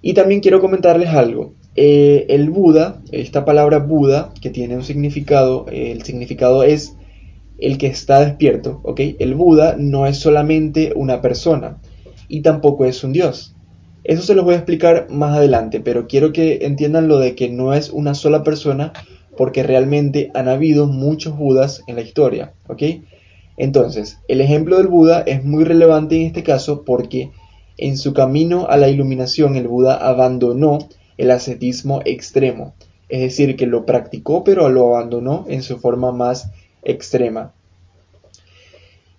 Y 0.01 0.15
también 0.15 0.41
quiero 0.41 0.63
comentarles 0.63 1.11
algo. 1.11 1.53
Eh, 1.77 2.25
el 2.31 2.49
Buda, 2.49 3.03
esta 3.11 3.45
palabra 3.45 3.81
Buda, 3.81 4.33
que 4.41 4.49
tiene 4.49 4.77
un 4.77 4.83
significado, 4.83 5.67
el 5.71 6.05
significado 6.05 6.63
es 6.63 6.97
el 7.59 7.77
que 7.77 7.89
está 7.89 8.25
despierto, 8.25 8.81
¿ok? 8.83 9.01
El 9.19 9.35
Buda 9.35 9.77
no 9.79 10.07
es 10.07 10.17
solamente 10.17 10.95
una 10.97 11.21
persona 11.21 11.77
y 12.33 12.41
tampoco 12.41 12.87
es 12.87 13.05
un 13.05 13.13
dios. 13.13 13.55
Eso 14.05 14.23
se 14.23 14.35
los 14.35 14.47
voy 14.47 14.55
a 14.55 14.57
explicar 14.57 15.09
más 15.11 15.37
adelante, 15.37 15.81
pero 15.81 16.07
quiero 16.07 16.33
que 16.33 16.61
entiendan 16.63 17.07
lo 17.07 17.19
de 17.19 17.35
que 17.35 17.51
no 17.51 17.75
es 17.75 17.91
una 17.91 18.15
sola 18.15 18.43
persona 18.43 18.95
porque 19.37 19.63
realmente 19.63 20.31
han 20.33 20.49
habido 20.49 20.87
muchos 20.87 21.37
Budas 21.37 21.83
en 21.87 21.97
la 21.97 22.01
historia, 22.01 22.55
¿ok? 22.69 22.83
Entonces, 23.59 24.19
el 24.29 24.41
ejemplo 24.41 24.79
del 24.79 24.89
Buda 24.89 25.21
es 25.27 25.45
muy 25.45 25.65
relevante 25.65 26.17
en 26.17 26.27
este 26.27 26.43
caso 26.43 26.85
porque 26.87 27.33
en 27.77 27.99
su 27.99 28.15
camino 28.15 28.67
a 28.67 28.79
la 28.79 28.89
iluminación 28.89 29.57
el 29.57 29.69
Buda 29.69 29.97
abandonó 29.97 30.79
el 31.19 31.31
ascetismo 31.31 32.01
extremo, 32.07 32.73
es 33.11 33.21
decir, 33.21 33.57
que 33.57 33.67
lo 33.67 33.85
practicó 33.85 34.43
pero 34.43 34.71
lo 34.71 34.97
abandonó 34.97 35.45
en 35.49 35.63
su 35.63 35.79
forma 35.79 36.13
más 36.13 36.51
extrema. 36.83 37.53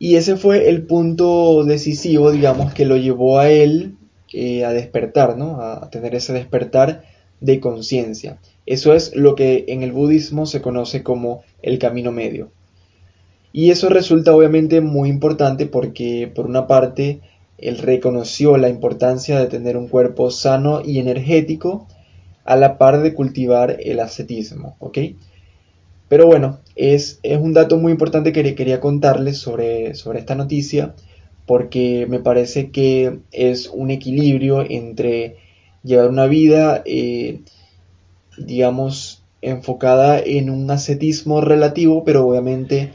Y 0.04 0.18
ese 0.18 0.36
fue 0.36 0.68
el 0.68 0.86
punto 0.86 1.64
decisivo, 1.64 2.30
digamos, 2.34 2.74
que 2.74 2.84
lo 2.84 2.98
llevó 2.98 3.40
a 3.40 3.50
él 3.50 3.96
eh, 4.34 4.66
a 4.66 4.74
despertar, 4.74 5.38
¿no? 5.38 5.62
A 5.62 5.90
tener 5.92 6.14
ese 6.14 6.34
despertar 6.34 7.06
de 7.40 7.62
conciencia. 7.62 8.38
Eso 8.66 8.94
es 8.94 9.16
lo 9.16 9.36
que 9.36 9.64
en 9.70 9.82
el 9.82 9.94
budismo 9.94 10.46
se 10.46 10.62
conoce 10.62 11.04
como 11.04 11.44
el 11.62 11.80
camino 11.80 12.12
medio. 12.12 12.52
Y 13.54 13.70
eso 13.70 13.88
resulta 13.88 14.36
obviamente 14.36 14.82
muy 14.82 15.08
importante 15.08 15.68
porque 15.68 16.30
por 16.36 16.48
una 16.48 16.68
parte 16.68 17.22
él 17.58 17.78
reconoció 17.78 18.58
la 18.58 18.68
importancia 18.68 19.40
de 19.40 19.48
tener 19.48 19.78
un 19.78 19.88
cuerpo 19.88 20.32
sano 20.32 20.82
y 20.84 21.00
energético 21.00 21.88
a 22.44 22.58
la 22.58 22.78
par 22.78 23.02
de 23.02 23.14
cultivar 23.14 23.78
el 23.80 24.02
ascetismo, 24.02 24.76
¿ok? 24.80 24.98
Pero 26.14 26.28
bueno, 26.28 26.60
es, 26.76 27.20
es 27.24 27.40
un 27.40 27.54
dato 27.54 27.80
muy 27.80 27.92
importante 27.92 28.34
que 28.34 28.54
quería 28.54 28.80
contarles 28.80 29.40
sobre, 29.40 29.96
sobre 29.96 30.20
esta 30.20 30.36
noticia 30.36 30.94
porque 31.48 32.06
me 32.08 32.20
parece 32.20 32.70
que 32.70 33.22
es 33.32 33.68
un 33.68 33.90
equilibrio 33.90 34.62
entre 34.62 35.38
llevar 35.82 36.10
una 36.10 36.28
vida, 36.28 36.84
eh, 36.86 37.40
digamos, 38.38 39.24
enfocada 39.42 40.20
en 40.20 40.52
un 40.52 40.70
ascetismo 40.70 41.42
relativo, 41.42 42.04
pero 42.04 42.28
obviamente 42.28 42.92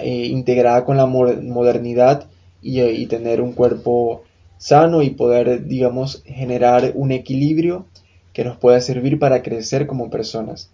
eh, 0.00 0.26
integrada 0.26 0.84
con 0.84 0.96
la 0.96 1.06
modernidad 1.06 2.28
y, 2.62 3.06
tener 3.06 3.40
un 3.40 3.54
cuerpo 3.54 4.22
sano 4.58 5.02
y 5.02 5.10
poder, 5.10 5.66
digamos, 5.66 6.22
generar 6.26 6.92
un 6.94 7.10
equilibrio 7.10 7.86
que 8.32 8.44
nos 8.44 8.56
pueda 8.56 8.80
servir 8.80 9.18
para 9.18 9.42
crecer 9.42 9.88
como 9.88 10.10
personas. 10.10 10.70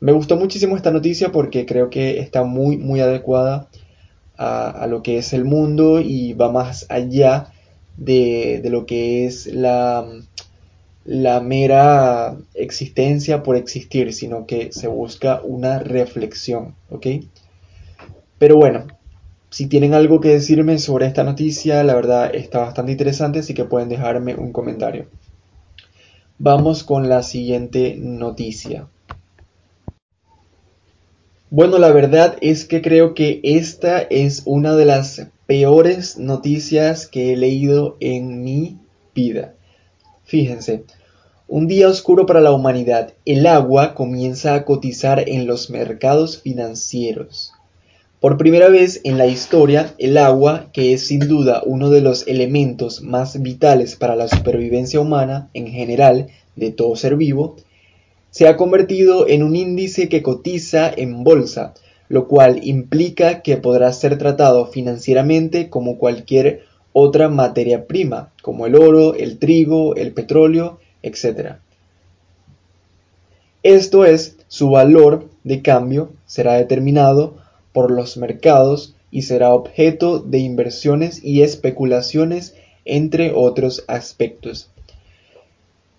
Me 0.00 0.12
gustó 0.12 0.36
muchísimo 0.36 0.76
esta 0.76 0.90
noticia 0.90 1.30
porque 1.30 1.66
creo 1.66 1.90
que 1.90 2.20
está 2.20 2.42
muy, 2.42 2.78
muy 2.78 3.00
adecuada 3.00 3.68
a, 4.38 4.86
lo 4.88 5.02
que 5.02 5.18
es 5.18 5.34
el 5.34 5.44
mundo 5.44 6.00
y 6.00 6.32
va 6.32 6.50
más 6.50 6.86
allá 6.88 7.52
de, 7.98 8.62
lo 8.64 8.86
que 8.86 9.26
es 9.26 9.46
la, 9.46 10.06
la 11.04 11.40
mera 11.40 12.38
existencia 12.54 13.42
por 13.42 13.56
existir, 13.56 14.14
sino 14.14 14.46
que 14.46 14.72
se 14.72 14.88
busca 14.88 15.42
una 15.44 15.78
reflexión, 15.80 16.74
¿ok? 16.88 17.06
Pero 18.38 18.56
bueno, 18.56 18.86
si 19.50 19.66
tienen 19.66 19.92
algo 19.92 20.20
que 20.20 20.28
decirme 20.28 20.78
sobre 20.78 21.04
esta 21.04 21.24
noticia, 21.24 21.84
la 21.84 21.94
verdad 21.94 22.34
está 22.34 22.60
bastante 22.60 22.92
interesante, 22.92 23.40
así 23.40 23.52
que 23.52 23.66
pueden 23.66 23.90
dejarme 23.90 24.34
un 24.34 24.52
comentario. 24.52 25.08
Vamos 26.38 26.84
con 26.84 27.10
la 27.10 27.22
siguiente 27.22 27.96
noticia. 27.98 28.86
Bueno, 31.52 31.78
la 31.78 31.90
verdad 31.90 32.36
es 32.42 32.64
que 32.64 32.80
creo 32.80 33.12
que 33.12 33.40
esta 33.42 33.98
es 34.02 34.42
una 34.44 34.76
de 34.76 34.84
las 34.84 35.26
peores 35.46 36.16
noticias 36.16 37.08
que 37.08 37.32
he 37.32 37.36
leído 37.36 37.96
en 37.98 38.44
mi 38.44 38.78
vida. 39.16 39.54
Fíjense, 40.22 40.84
un 41.48 41.66
día 41.66 41.88
oscuro 41.88 42.24
para 42.24 42.40
la 42.40 42.52
humanidad. 42.52 43.14
El 43.24 43.48
agua 43.48 43.94
comienza 43.94 44.54
a 44.54 44.64
cotizar 44.64 45.28
en 45.28 45.48
los 45.48 45.70
mercados 45.70 46.40
financieros. 46.40 47.52
Por 48.20 48.38
primera 48.38 48.68
vez 48.68 49.00
en 49.02 49.18
la 49.18 49.26
historia, 49.26 49.92
el 49.98 50.18
agua, 50.18 50.68
que 50.72 50.92
es 50.92 51.08
sin 51.08 51.26
duda 51.26 51.62
uno 51.66 51.90
de 51.90 52.00
los 52.00 52.28
elementos 52.28 53.02
más 53.02 53.42
vitales 53.42 53.96
para 53.96 54.14
la 54.14 54.28
supervivencia 54.28 55.00
humana 55.00 55.50
en 55.52 55.66
general 55.66 56.28
de 56.54 56.70
todo 56.70 56.94
ser 56.94 57.16
vivo, 57.16 57.56
se 58.30 58.46
ha 58.46 58.56
convertido 58.56 59.28
en 59.28 59.42
un 59.42 59.56
índice 59.56 60.08
que 60.08 60.22
cotiza 60.22 60.90
en 60.94 61.24
bolsa, 61.24 61.74
lo 62.08 62.26
cual 62.26 62.60
implica 62.62 63.42
que 63.42 63.56
podrá 63.56 63.92
ser 63.92 64.18
tratado 64.18 64.66
financieramente 64.66 65.68
como 65.68 65.98
cualquier 65.98 66.64
otra 66.92 67.28
materia 67.28 67.86
prima, 67.86 68.32
como 68.42 68.66
el 68.66 68.74
oro, 68.74 69.14
el 69.14 69.38
trigo, 69.38 69.94
el 69.94 70.12
petróleo, 70.12 70.78
etc. 71.02 71.56
Esto 73.62 74.04
es, 74.04 74.36
su 74.48 74.70
valor 74.70 75.28
de 75.44 75.62
cambio 75.62 76.10
será 76.26 76.54
determinado 76.54 77.34
por 77.72 77.90
los 77.90 78.16
mercados 78.16 78.94
y 79.10 79.22
será 79.22 79.54
objeto 79.54 80.18
de 80.18 80.38
inversiones 80.38 81.22
y 81.22 81.42
especulaciones, 81.42 82.54
entre 82.84 83.32
otros 83.34 83.84
aspectos. 83.86 84.70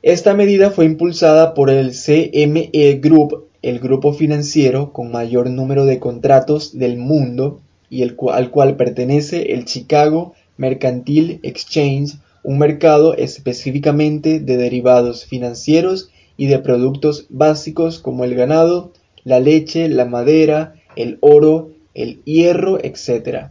Esta 0.04 0.34
medida 0.34 0.72
fue 0.72 0.86
impulsada 0.86 1.54
por 1.54 1.70
el 1.70 1.92
CME 1.92 3.00
Group, 3.00 3.50
el 3.62 3.80
grupo 3.80 4.14
financiero 4.14 4.92
con 4.94 5.12
mayor 5.12 5.48
número 5.52 5.86
de 5.86 6.00
contratos 6.00 6.76
del 6.76 6.98
mundo, 6.98 7.62
y 7.88 8.02
al 8.02 8.16
cual 8.16 8.78
pertenece 8.78 9.54
el 9.54 9.66
Chicago 9.66 10.34
Mercantile 10.58 11.40
Exchange, 11.44 12.16
un 12.42 12.58
mercado 12.58 13.16
específicamente 13.16 14.40
de 14.40 14.58
derivados 14.58 15.26
financieros 15.26 16.10
y 16.36 16.48
de 16.48 16.58
productos 16.58 17.28
básicos 17.30 18.00
como 18.00 18.24
el 18.24 18.34
ganado, 18.34 18.94
la 19.24 19.40
leche, 19.40 19.88
la 19.88 20.06
madera, 20.06 20.74
el 20.96 21.20
oro, 21.22 21.70
el 21.94 22.24
hierro, 22.24 22.80
etc. 22.84 23.50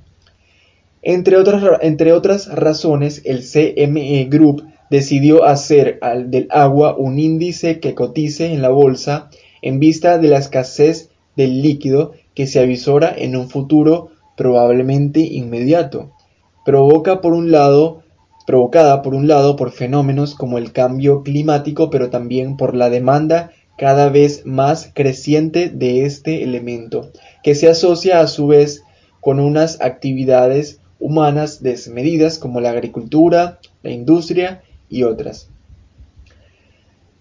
Entre 1.03 1.37
otras, 1.37 1.63
entre 1.83 2.13
otras 2.13 2.49
razones, 2.49 3.23
el 3.25 3.45
CME 3.45 4.25
Group 4.29 4.65
decidió 4.91 5.45
hacer 5.45 6.01
del 6.27 6.49
agua 6.51 6.97
un 6.97 7.19
índice 7.19 7.81
que 7.81 7.95
cotice 7.95 8.53
en 8.53 8.61
la 8.61 8.69
bolsa 8.71 9.31
en 9.63 9.79
vista 9.79 10.19
de 10.19 10.29
la 10.29 10.39
escasez 10.39 11.11
del 11.37 11.63
líquido 11.63 12.13
que 12.35 12.47
se 12.47 12.61
avisora 12.61 13.15
en 13.17 13.37
un 13.37 13.49
futuro 13.49 14.11
probablemente 14.37 15.21
inmediato. 15.21 16.13
Por 16.65 17.33
un 17.33 17.51
lado 17.51 18.03
provocada 18.47 19.03
por 19.03 19.15
un 19.15 19.29
lado 19.29 19.55
por 19.55 19.71
fenómenos 19.71 20.35
como 20.35 20.59
el 20.59 20.73
cambio 20.73 21.23
climático, 21.23 21.89
pero 21.89 22.11
también 22.11 22.57
por 22.57 22.75
la 22.75 22.91
demanda 22.91 23.53
cada 23.79 24.09
vez 24.09 24.45
más 24.45 24.91
creciente 24.93 25.69
de 25.69 26.05
este 26.05 26.43
elemento, 26.43 27.11
que 27.43 27.55
se 27.55 27.69
asocia 27.69 28.21
a 28.21 28.27
su 28.27 28.47
vez 28.47 28.83
con 29.21 29.39
unas 29.39 29.81
actividades 29.81 30.81
humanas 30.99 31.63
desmedidas 31.63 32.39
como 32.39 32.61
la 32.61 32.71
agricultura, 32.71 33.59
la 33.83 33.91
industria 33.91 34.63
otras. 35.05 35.49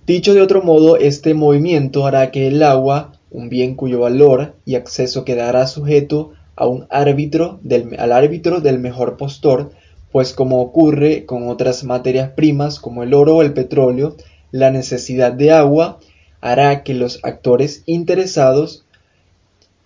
Dicho 0.05 0.33
de 0.33 0.41
otro 0.41 0.63
modo, 0.63 0.97
este 0.97 1.33
movimiento 1.33 2.07
hará 2.07 2.31
que 2.31 2.47
el 2.47 2.63
agua, 2.63 3.13
un 3.29 3.47
bien 3.47 3.75
cuyo 3.75 3.99
valor 3.99 4.55
y 4.65 4.75
acceso 4.75 5.23
quedará 5.23 5.67
sujeto 5.67 6.31
a 6.55 6.67
un 6.67 6.87
árbitro 6.89 7.59
al 7.97 8.11
árbitro 8.11 8.59
del 8.59 8.79
mejor 8.79 9.17
postor, 9.17 9.71
pues 10.11 10.33
como 10.33 10.61
ocurre 10.61 11.25
con 11.25 11.47
otras 11.47 11.83
materias 11.83 12.31
primas 12.31 12.79
como 12.79 13.03
el 13.03 13.13
oro 13.13 13.35
o 13.35 13.41
el 13.43 13.53
petróleo, 13.53 14.15
la 14.51 14.71
necesidad 14.71 15.31
de 15.31 15.51
agua 15.51 15.99
hará 16.41 16.83
que 16.83 16.95
los 16.95 17.19
actores 17.23 17.83
interesados 17.85 18.85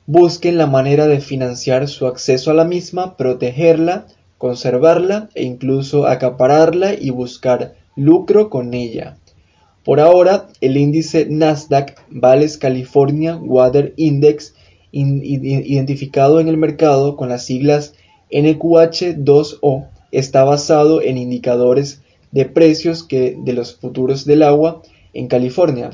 busquen 0.06 0.58
la 0.58 0.68
manera 0.68 1.08
de 1.08 1.20
financiar 1.20 1.88
su 1.88 2.08
acceso 2.08 2.52
a 2.52 2.54
la 2.54 2.66
misma, 2.66 3.18
protegerla, 3.18 4.06
conservarla 4.44 5.30
e 5.36 5.46
incluso 5.46 6.06
acapararla 6.06 6.96
y 6.96 7.12
buscar 7.12 7.76
lucro 7.96 8.50
con 8.50 8.74
ella. 8.74 9.16
Por 9.86 10.02
ahora, 10.02 10.50
el 10.60 10.76
índice 10.76 11.28
Nasdaq 11.30 11.96
Vales 12.10 12.58
California 12.58 13.38
Water 13.38 13.94
Index, 13.96 14.54
identificado 14.92 16.42
en 16.42 16.50
el 16.50 16.58
mercado 16.58 17.16
con 17.16 17.30
las 17.30 17.46
siglas 17.46 17.94
NQH2O, 18.32 19.88
está 20.12 20.44
basado 20.44 21.02
en 21.02 21.18
indicadores 21.18 22.02
de 22.34 22.44
precios 22.44 23.06
que, 23.06 23.38
de 23.40 23.54
los 23.54 23.78
futuros 23.78 24.26
del 24.26 24.44
agua 24.44 24.82
en 25.14 25.28
California, 25.30 25.92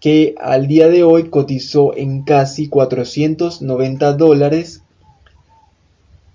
que 0.00 0.34
al 0.40 0.66
día 0.66 0.88
de 0.88 1.04
hoy 1.04 1.30
cotizó 1.30 1.96
en 1.96 2.24
casi 2.24 2.68
490 2.68 4.14
dólares 4.14 4.82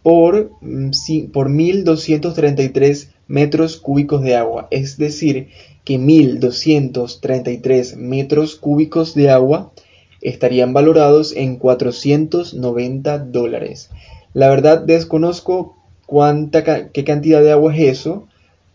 por, 0.08 0.52
mm, 0.62 0.92
por 1.34 1.50
1.233 1.50 3.10
metros 3.28 3.76
cúbicos 3.76 4.24
de 4.24 4.38
agua. 4.38 4.70
Es 4.72 4.98
decir, 4.98 5.50
que 5.84 6.00
1.233 6.00 7.98
metros 7.98 8.56
cúbicos 8.56 9.16
de 9.16 9.30
agua 9.30 9.74
estarían 10.22 10.72
valorados 10.72 11.36
en 11.36 11.58
490 11.58 13.20
dólares. 13.20 13.90
La 14.34 14.48
verdad 14.48 14.80
desconozco 14.82 15.76
cuánta, 16.06 16.88
qué 16.88 17.04
cantidad 17.04 17.44
de 17.44 17.52
agua 17.52 17.76
es 17.76 18.00
eso, 18.00 18.30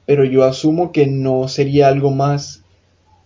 pero 0.05 0.27
yo 0.27 0.45
asumo 0.45 0.93
que 0.93 1.07
no 1.07 1.49
sería 1.49 1.89
algo 1.89 2.11
más 2.11 2.63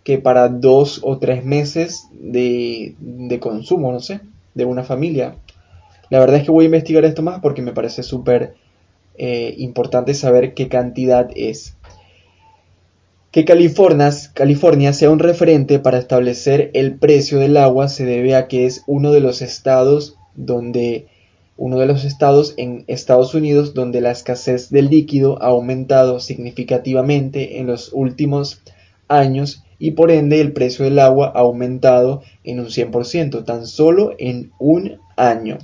que 0.05 0.19
para 0.19 0.49
dos 0.49 1.01
o 1.03 1.19
tres 1.19 1.45
meses 1.45 2.07
de, 2.13 2.95
de 3.01 3.41
consumo, 3.41 3.91
no 3.91 3.99
sé, 3.99 4.21
de 4.55 4.65
una 4.65 4.85
familia. 4.85 5.35
La 6.11 6.21
verdad 6.21 6.37
es 6.37 6.45
que 6.45 6.51
voy 6.51 6.65
a 6.65 6.67
investigar 6.67 7.05
esto 7.05 7.23
más 7.23 7.41
porque 7.41 7.63
me 7.63 7.73
parece 7.73 8.03
súper 8.03 8.55
eh, 9.19 9.55
importante 9.59 10.15
saber 10.15 10.55
qué 10.55 10.69
cantidad 10.69 11.31
es. 11.35 11.77
Que 13.31 13.45
California, 13.45 14.11
California 14.35 14.93
sea 14.93 15.11
un 15.11 15.19
referente 15.19 15.79
para 15.79 15.99
establecer 15.99 16.71
el 16.75 16.95
precio 16.95 17.39
del 17.39 17.57
agua 17.57 17.89
se 17.89 18.05
debe 18.05 18.35
a 18.35 18.49
que 18.49 18.67
es 18.67 18.83
uno 18.87 19.13
de 19.13 19.21
los 19.21 19.43
estados 19.43 20.17
donde 20.35 21.07
uno 21.59 21.79
de 21.79 21.87
los 21.87 22.05
estados 22.05 22.55
en 22.59 22.85
Estados 22.87 23.35
Unidos 23.35 23.73
donde 23.75 24.01
la 24.01 24.11
escasez 24.11 24.71
del 24.71 24.91
líquido 24.91 25.43
ha 25.43 25.47
aumentado 25.47 26.21
significativamente 26.21 27.59
en 27.59 27.67
los 27.67 27.91
últimos 27.93 28.63
años 29.09 29.65
y 29.79 29.93
por 29.93 30.11
ende 30.11 30.41
el 30.41 30.53
precio 30.53 30.85
del 30.85 30.99
agua 30.99 31.33
ha 31.35 31.41
aumentado 31.41 32.23
en 32.45 32.61
un 32.61 32.67
100% 32.67 33.45
tan 33.45 33.67
solo 33.67 34.15
en 34.19 34.53
un 34.59 34.99
año. 35.17 35.59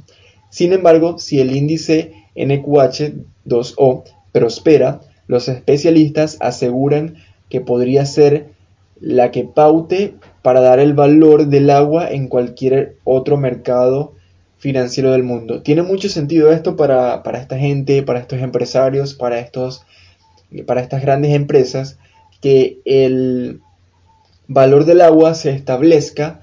Sin 0.53 0.75
embargo, 0.75 1.19
si 1.19 1.41
el 1.41 1.57
índice 1.57 2.13
NQH2O 2.37 4.03
prospera, 4.33 5.01
los 5.27 5.49
especialistas 5.49 6.37
aseguran 6.41 7.15
que 7.49 7.63
podría 7.63 8.05
ser 8.05 8.51
la 9.01 9.31
que 9.31 9.45
paute 9.45 10.15
para 10.43 10.61
dar 10.61 10.79
el 10.79 10.93
valor 10.93 11.47
del 11.47 11.71
agua 11.71 12.11
en 12.11 12.29
cualquier 12.29 12.97
otro 13.03 13.39
mercado 13.39 14.13
financiero 14.59 15.13
del 15.13 15.23
mundo. 15.23 15.63
Tiene 15.63 15.85
mucho 15.85 16.11
sentido 16.11 16.53
esto 16.53 16.77
para, 16.77 17.23
esta 17.33 17.59
gente, 17.59 18.03
para 18.03 18.21
estos 18.21 18.41
empresarios, 18.41 19.15
para, 19.15 19.39
estos, 19.39 19.87
para 20.67 20.83
estas 20.83 21.01
grandes 21.01 21.33
empresas, 21.35 21.99
que 22.43 22.79
el 22.85 23.63
valor 24.49 24.85
del 24.85 25.01
agua 25.01 25.33
se 25.33 25.53
establezca 25.53 26.43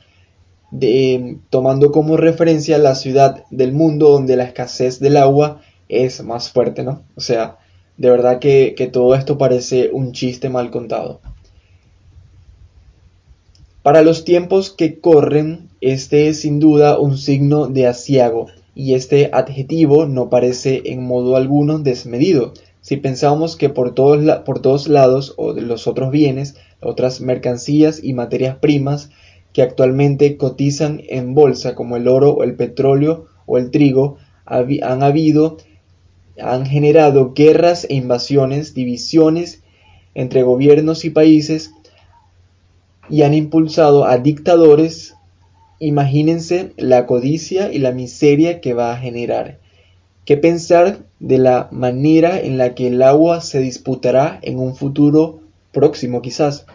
de, 0.71 1.38
tomando 1.49 1.91
como 1.91 2.17
referencia 2.17 2.77
la 2.77 2.95
ciudad 2.95 3.43
del 3.49 3.73
mundo 3.73 4.10
donde 4.10 4.36
la 4.36 4.43
escasez 4.43 4.99
del 4.99 5.17
agua 5.17 5.62
es 5.88 6.23
más 6.23 6.49
fuerte, 6.51 6.84
¿no? 6.84 7.03
O 7.15 7.21
sea, 7.21 7.58
de 7.97 8.10
verdad 8.10 8.39
que, 8.39 8.75
que 8.77 8.88
todo 8.88 9.15
esto 9.15 9.38
parece 9.38 9.89
un 9.91 10.12
chiste 10.13 10.49
mal 10.49 10.71
contado. 10.71 11.21
Para 13.82 14.01
los 14.01 14.25
tiempos 14.25 14.69
que 14.69 14.99
corren, 14.99 15.69
este 15.82 16.27
es 16.27 16.41
sin 16.41 16.60
duda 16.60 16.99
un 16.99 17.17
signo 17.17 17.67
de 17.67 17.88
asiago, 17.88 18.47
y 18.75 18.93
este 18.93 19.29
adjetivo 19.34 20.05
no 20.05 20.29
parece 20.29 20.84
en 20.86 21.03
modo 21.03 21.36
alguno 21.36 21.79
desmedido. 21.79 22.53
Si 22.82 22.97
pensamos 22.97 23.55
que 23.55 23.69
por 23.69 23.93
todos, 23.93 24.23
por 24.45 24.88
lados, 24.88 25.34
o 25.38 25.53
de 25.53 25.62
los 25.62 25.88
otros 25.88 26.12
bienes, 26.12 26.55
otras 26.82 27.19
mercancías 27.19 28.01
y 28.03 28.13
materias 28.13 28.58
primas 28.58 29.10
que 29.54 29.62
actualmente 29.62 30.38
cotizan 30.38 31.02
en 31.08 31.34
bolsa, 31.34 31.76
como 31.76 31.98
el 31.98 32.08
oro 32.08 32.32
o 32.32 32.44
el 32.44 32.56
petróleo 32.56 33.26
o 33.46 33.58
el 33.58 33.72
trigo, 33.72 34.18
han 34.46 35.04
habido, 35.04 35.58
han 36.42 36.66
generado 36.66 37.34
guerras 37.34 37.86
e 37.90 37.96
invasiones, 37.96 38.74
divisiones 38.74 39.64
entre 40.16 40.44
gobiernos 40.44 41.06
y 41.06 41.10
países 41.10 41.72
y 43.10 43.24
han 43.24 43.34
impulsado 43.34 44.06
a 44.06 44.18
dictadores, 44.18 45.16
imagínense 45.80 46.74
la 46.78 47.06
codicia 47.06 47.72
y 47.72 47.80
la 47.80 47.92
miseria 47.92 48.62
que 48.62 48.74
va 48.74 48.94
a 48.94 48.98
generar. 48.98 49.60
¿Qué 50.26 50.38
pensar 50.38 51.00
de 51.20 51.40
la 51.40 51.70
manera 51.72 52.40
en 52.40 52.58
la 52.58 52.76
que 52.76 52.88
el 52.88 53.02
agua 53.02 53.42
se 53.42 53.60
disputará 53.60 54.40
en 54.44 54.60
un 54.60 54.76
futuro 54.76 55.40
próximo 55.72 56.22
quizás? 56.22 56.68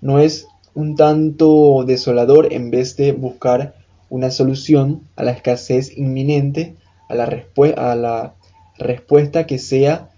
¿No 0.00 0.18
es 0.18 0.46
un 0.74 0.96
tanto 0.96 1.84
desolador 1.86 2.52
en 2.52 2.70
vez 2.70 2.96
de 2.96 3.12
buscar 3.12 3.74
una 4.10 4.30
solución 4.30 5.02
a 5.16 5.24
la 5.24 5.32
escasez 5.32 5.96
inminente, 5.96 6.74
a 7.08 7.14
la, 7.14 7.44
a 7.76 7.94
la 7.94 8.34
respuesta 8.78 9.46
que 9.46 9.58
sea 9.58 10.10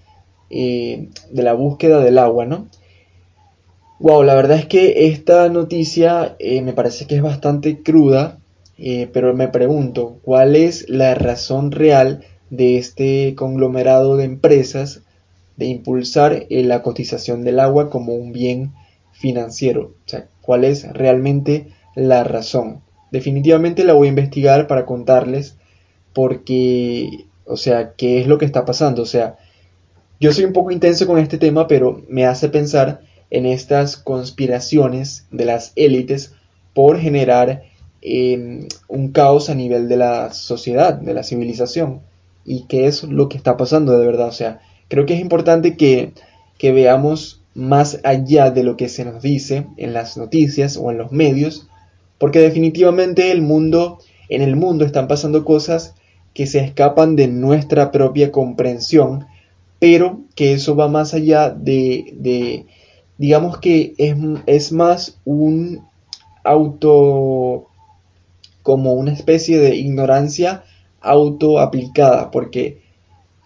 eh, 0.51 1.09
de 1.31 1.43
la 1.43 1.53
búsqueda 1.53 2.01
del 2.01 2.19
agua, 2.19 2.47
¿no? 2.47 2.69
Wow, 3.99 4.23
la 4.23 4.35
verdad 4.35 4.59
es 4.59 4.67
que 4.67 5.07
esta 5.09 5.49
noticia 5.49 6.37
eh, 6.39 6.63
me 6.63 6.73
parece 6.73 7.07
que 7.07 7.17
es 7.17 7.23
bastante 7.23 7.83
cruda, 7.83 8.39
eh, 8.79 9.09
pero 9.13 9.35
me 9.35 9.49
pregunto, 9.49 10.19
¿cuál 10.23 10.57
es 10.57 10.89
la 10.89 11.15
razón 11.15 11.71
real 11.71 12.25
de 12.49 12.79
este 12.79 13.35
conglomerado 13.35 14.17
de 14.17 14.25
empresas 14.25 15.03
de 15.57 15.67
impulsar 15.67 16.47
la 16.49 16.83
cotización 16.83 17.45
del 17.45 17.61
agua 17.61 17.91
como 17.91 18.15
un 18.15 18.33
bien 18.33 18.73
financiero? 19.21 19.95
O 20.07 20.09
sea, 20.09 20.27
¿cuál 20.41 20.65
es 20.65 20.91
realmente 20.93 21.69
la 21.95 22.25
razón? 22.25 22.81
Definitivamente 23.13 23.85
la 23.85 23.93
voy 23.93 24.09
a 24.09 24.11
investigar 24.11 24.67
para 24.67 24.87
contarles 24.87 25.57
porque, 26.13 27.27
o 27.45 27.57
sea, 27.57 27.93
¿qué 27.95 28.21
es 28.21 28.27
lo 28.27 28.39
que 28.39 28.47
está 28.47 28.65
pasando? 28.65 29.03
O 29.03 29.07
sea, 29.07 29.37
yo 30.19 30.33
soy 30.33 30.45
un 30.45 30.53
poco 30.53 30.71
intenso 30.71 31.07
con 31.07 31.19
este 31.19 31.39
tema, 31.39 31.67
pero 31.67 32.03
me 32.09 32.27
hace 32.27 32.49
pensar 32.49 33.03
en 33.31 33.47
estas 33.47 33.97
conspiraciones 33.97 35.27
de 35.31 35.45
las 35.45 35.73
élites 35.77 36.35
por 36.75 36.99
generar 36.99 37.65
em, 38.03 38.67
un 38.89 39.13
caos 39.13 39.51
a 39.51 39.55
nivel 39.55 39.89
de 39.89 39.97
la 39.97 40.33
sociedad, 40.33 40.95
de 40.95 41.15
la 41.15 41.23
civilización. 41.23 42.01
y 42.45 42.65
qué 42.69 42.87
es 42.87 43.05
lo 43.05 43.29
que 43.29 43.37
está 43.37 43.57
pasando 43.57 43.99
de 43.99 44.07
verdad. 44.07 44.29
O 44.29 44.33
sea, 44.33 44.61
creo 44.89 45.05
que 45.07 45.15
es 45.15 45.21
importante 45.21 45.77
que, 45.77 46.15
que 46.59 46.73
veamos 46.73 47.40
más 47.55 48.01
allá 48.05 48.51
de 48.51 48.63
lo 48.63 48.77
que 48.77 48.89
se 48.89 49.05
nos 49.05 49.23
dice 49.23 49.67
en 49.77 49.93
las 49.93 50.17
noticias 50.17 50.77
o 50.77 50.91
en 50.91 50.99
los 50.99 51.13
medios, 51.13 51.69
porque 52.19 52.41
definitivamente 52.41 53.33
el 53.33 53.43
mundo, 53.43 53.99
en 54.29 54.43
el 54.43 54.57
mundo 54.57 54.85
están 54.85 55.09
pasando 55.09 55.45
cosas 55.45 55.95
que 56.35 56.47
se 56.47 56.61
escapan 56.61 57.17
de 57.17 57.29
nuestra 57.29 57.91
propia 57.91 58.31
comprensión, 58.31 59.27
pero 59.79 60.21
que 60.35 60.53
eso 60.53 60.77
va 60.77 60.89
más 60.89 61.15
allá 61.15 61.51
de, 61.51 62.15
de 62.17 62.67
digamos 63.19 63.59
que 63.59 63.95
es, 63.99 64.17
es 64.47 64.73
más 64.73 65.19
un 65.25 65.83
auto, 66.45 67.67
como 68.63 68.95
una 68.95 69.13
especie 69.13 69.59
de 69.59 69.77
ignorancia 69.77 70.65
auto 71.01 71.59
aplicada, 71.59 72.31
porque 72.31 72.83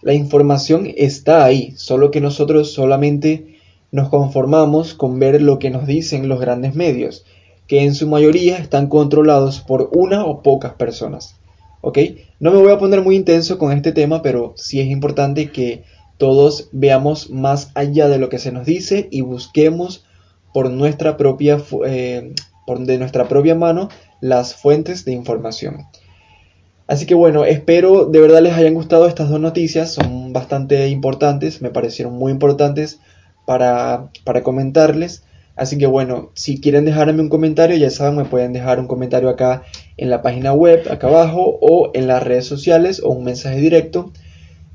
la 0.01 0.13
información 0.13 0.87
está 0.95 1.45
ahí, 1.45 1.73
solo 1.77 2.11
que 2.11 2.21
nosotros 2.21 2.73
solamente 2.73 3.54
nos 3.95 4.09
conformamos 4.09 4.93
con 4.93 5.19
ver 5.19 5.41
lo 5.41 5.57
que 5.57 5.69
nos 5.69 5.87
dicen 5.87 6.27
los 6.27 6.41
grandes 6.41 6.75
medios, 6.75 7.23
que 7.65 7.83
en 7.83 7.95
su 7.95 8.09
mayoría 8.09 8.57
están 8.57 8.87
controlados 8.87 9.61
por 9.61 9.89
una 9.93 10.25
o 10.25 10.43
pocas 10.43 10.73
personas. 10.73 11.37
¿Ok? 11.79 11.99
No 12.41 12.51
me 12.51 12.57
voy 12.57 12.73
a 12.73 12.77
poner 12.77 13.01
muy 13.01 13.15
intenso 13.15 13.57
con 13.57 13.71
este 13.71 13.93
tema, 13.93 14.21
pero 14.21 14.53
sí 14.57 14.81
es 14.81 14.87
importante 14.87 15.49
que 15.49 15.83
todos 16.17 16.67
veamos 16.73 17.29
más 17.29 17.71
allá 17.73 18.09
de 18.09 18.17
lo 18.17 18.27
que 18.27 18.37
se 18.37 18.51
nos 18.51 18.65
dice 18.65 19.07
y 19.11 19.21
busquemos 19.21 20.03
por 20.53 20.69
nuestra 20.69 21.15
propia, 21.15 21.63
eh, 21.85 22.33
por 22.67 22.79
de 22.79 22.97
nuestra 22.97 23.29
propia 23.29 23.55
mano 23.55 23.87
las 24.19 24.55
fuentes 24.55 25.05
de 25.05 25.13
información. 25.13 25.85
Así 26.85 27.05
que 27.05 27.15
bueno, 27.15 27.45
espero 27.45 28.05
de 28.05 28.19
verdad 28.19 28.41
les 28.41 28.55
hayan 28.55 28.73
gustado 28.73 29.07
estas 29.07 29.29
dos 29.29 29.39
noticias, 29.39 29.93
son 29.93 30.33
bastante 30.33 30.89
importantes, 30.89 31.61
me 31.61 31.69
parecieron 31.69 32.13
muy 32.13 32.33
importantes 32.33 32.99
para, 33.45 34.09
para 34.23 34.43
comentarles. 34.43 35.23
Así 35.55 35.77
que 35.77 35.85
bueno, 35.87 36.31
si 36.33 36.59
quieren 36.59 36.83
dejarme 36.83 37.21
un 37.21 37.29
comentario, 37.29 37.77
ya 37.77 37.89
saben, 37.89 38.17
me 38.17 38.25
pueden 38.25 38.51
dejar 38.51 38.79
un 38.79 38.87
comentario 38.87 39.29
acá 39.29 39.63
en 39.95 40.09
la 40.09 40.21
página 40.21 40.51
web, 40.53 40.85
acá 40.91 41.07
abajo, 41.07 41.57
o 41.61 41.91
en 41.93 42.07
las 42.07 42.23
redes 42.23 42.45
sociales, 42.45 43.01
o 43.01 43.09
un 43.09 43.23
mensaje 43.23 43.59
directo. 43.59 44.11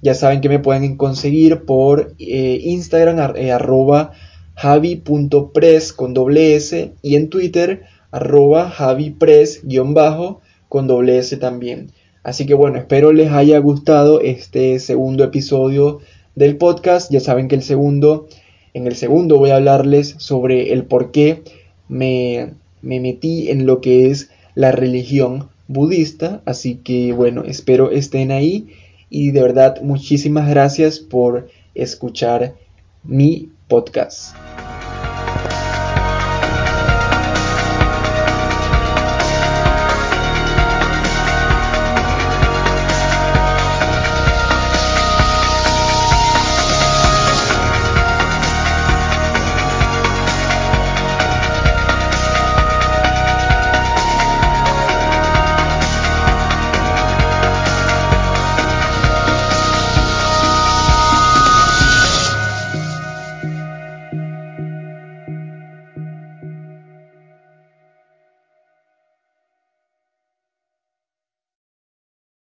Ya 0.01 0.15
saben 0.15 0.41
que 0.41 0.49
me 0.49 0.59
pueden 0.59 0.97
conseguir 0.97 1.67
por 1.67 2.15
eh, 2.19 2.61
Instagram, 2.63 3.37
eh, 3.37 3.53
arroba 3.53 4.13
javi.press 4.55 5.93
con 5.93 6.15
doble 6.15 6.57
S, 6.57 6.95
y 7.03 7.17
en 7.17 7.29
Twitter, 7.29 7.83
arroba 8.11 8.71
javipress 8.71 9.61
guion 9.65 9.93
bajo 9.93 10.41
con 10.69 10.87
doble 10.87 11.19
S 11.19 11.37
también. 11.37 11.93
Así 12.23 12.47
que 12.47 12.55
bueno, 12.55 12.79
espero 12.79 13.13
les 13.13 13.31
haya 13.33 13.59
gustado 13.59 14.21
este 14.21 14.79
segundo 14.79 15.25
episodio 15.25 16.01
del 16.35 16.57
podcast. 16.57 17.11
Ya 17.11 17.21
saben 17.21 17.49
que 17.49 17.55
el 17.55 17.63
segundo, 17.63 18.29
en 18.75 18.87
el 18.87 18.97
segundo 18.97 19.39
voy 19.39 19.51
a 19.51 19.57
hablarles 19.57 20.15
sobre 20.19 20.73
el 20.73 20.85
por 20.85 21.11
qué 21.11 21.43
me, 21.89 22.55
me 22.83 23.01
metí 23.01 23.51
en 23.51 23.67
lo 23.67 23.81
que 23.81 24.11
es 24.11 24.31
la 24.55 24.73
religión 24.73 25.49
budista. 25.69 26.43
Así 26.45 26.77
que 26.77 27.13
bueno, 27.13 27.45
espero 27.45 27.91
estén 27.91 28.31
ahí 28.31 28.69
y 29.09 29.33
de 29.33 29.43
verdad 29.43 29.81
muchísimas 29.83 30.49
gracias 30.49 30.99
por 30.99 31.49
escuchar 31.75 32.55
mi 33.03 33.51
podcast. 33.69 34.35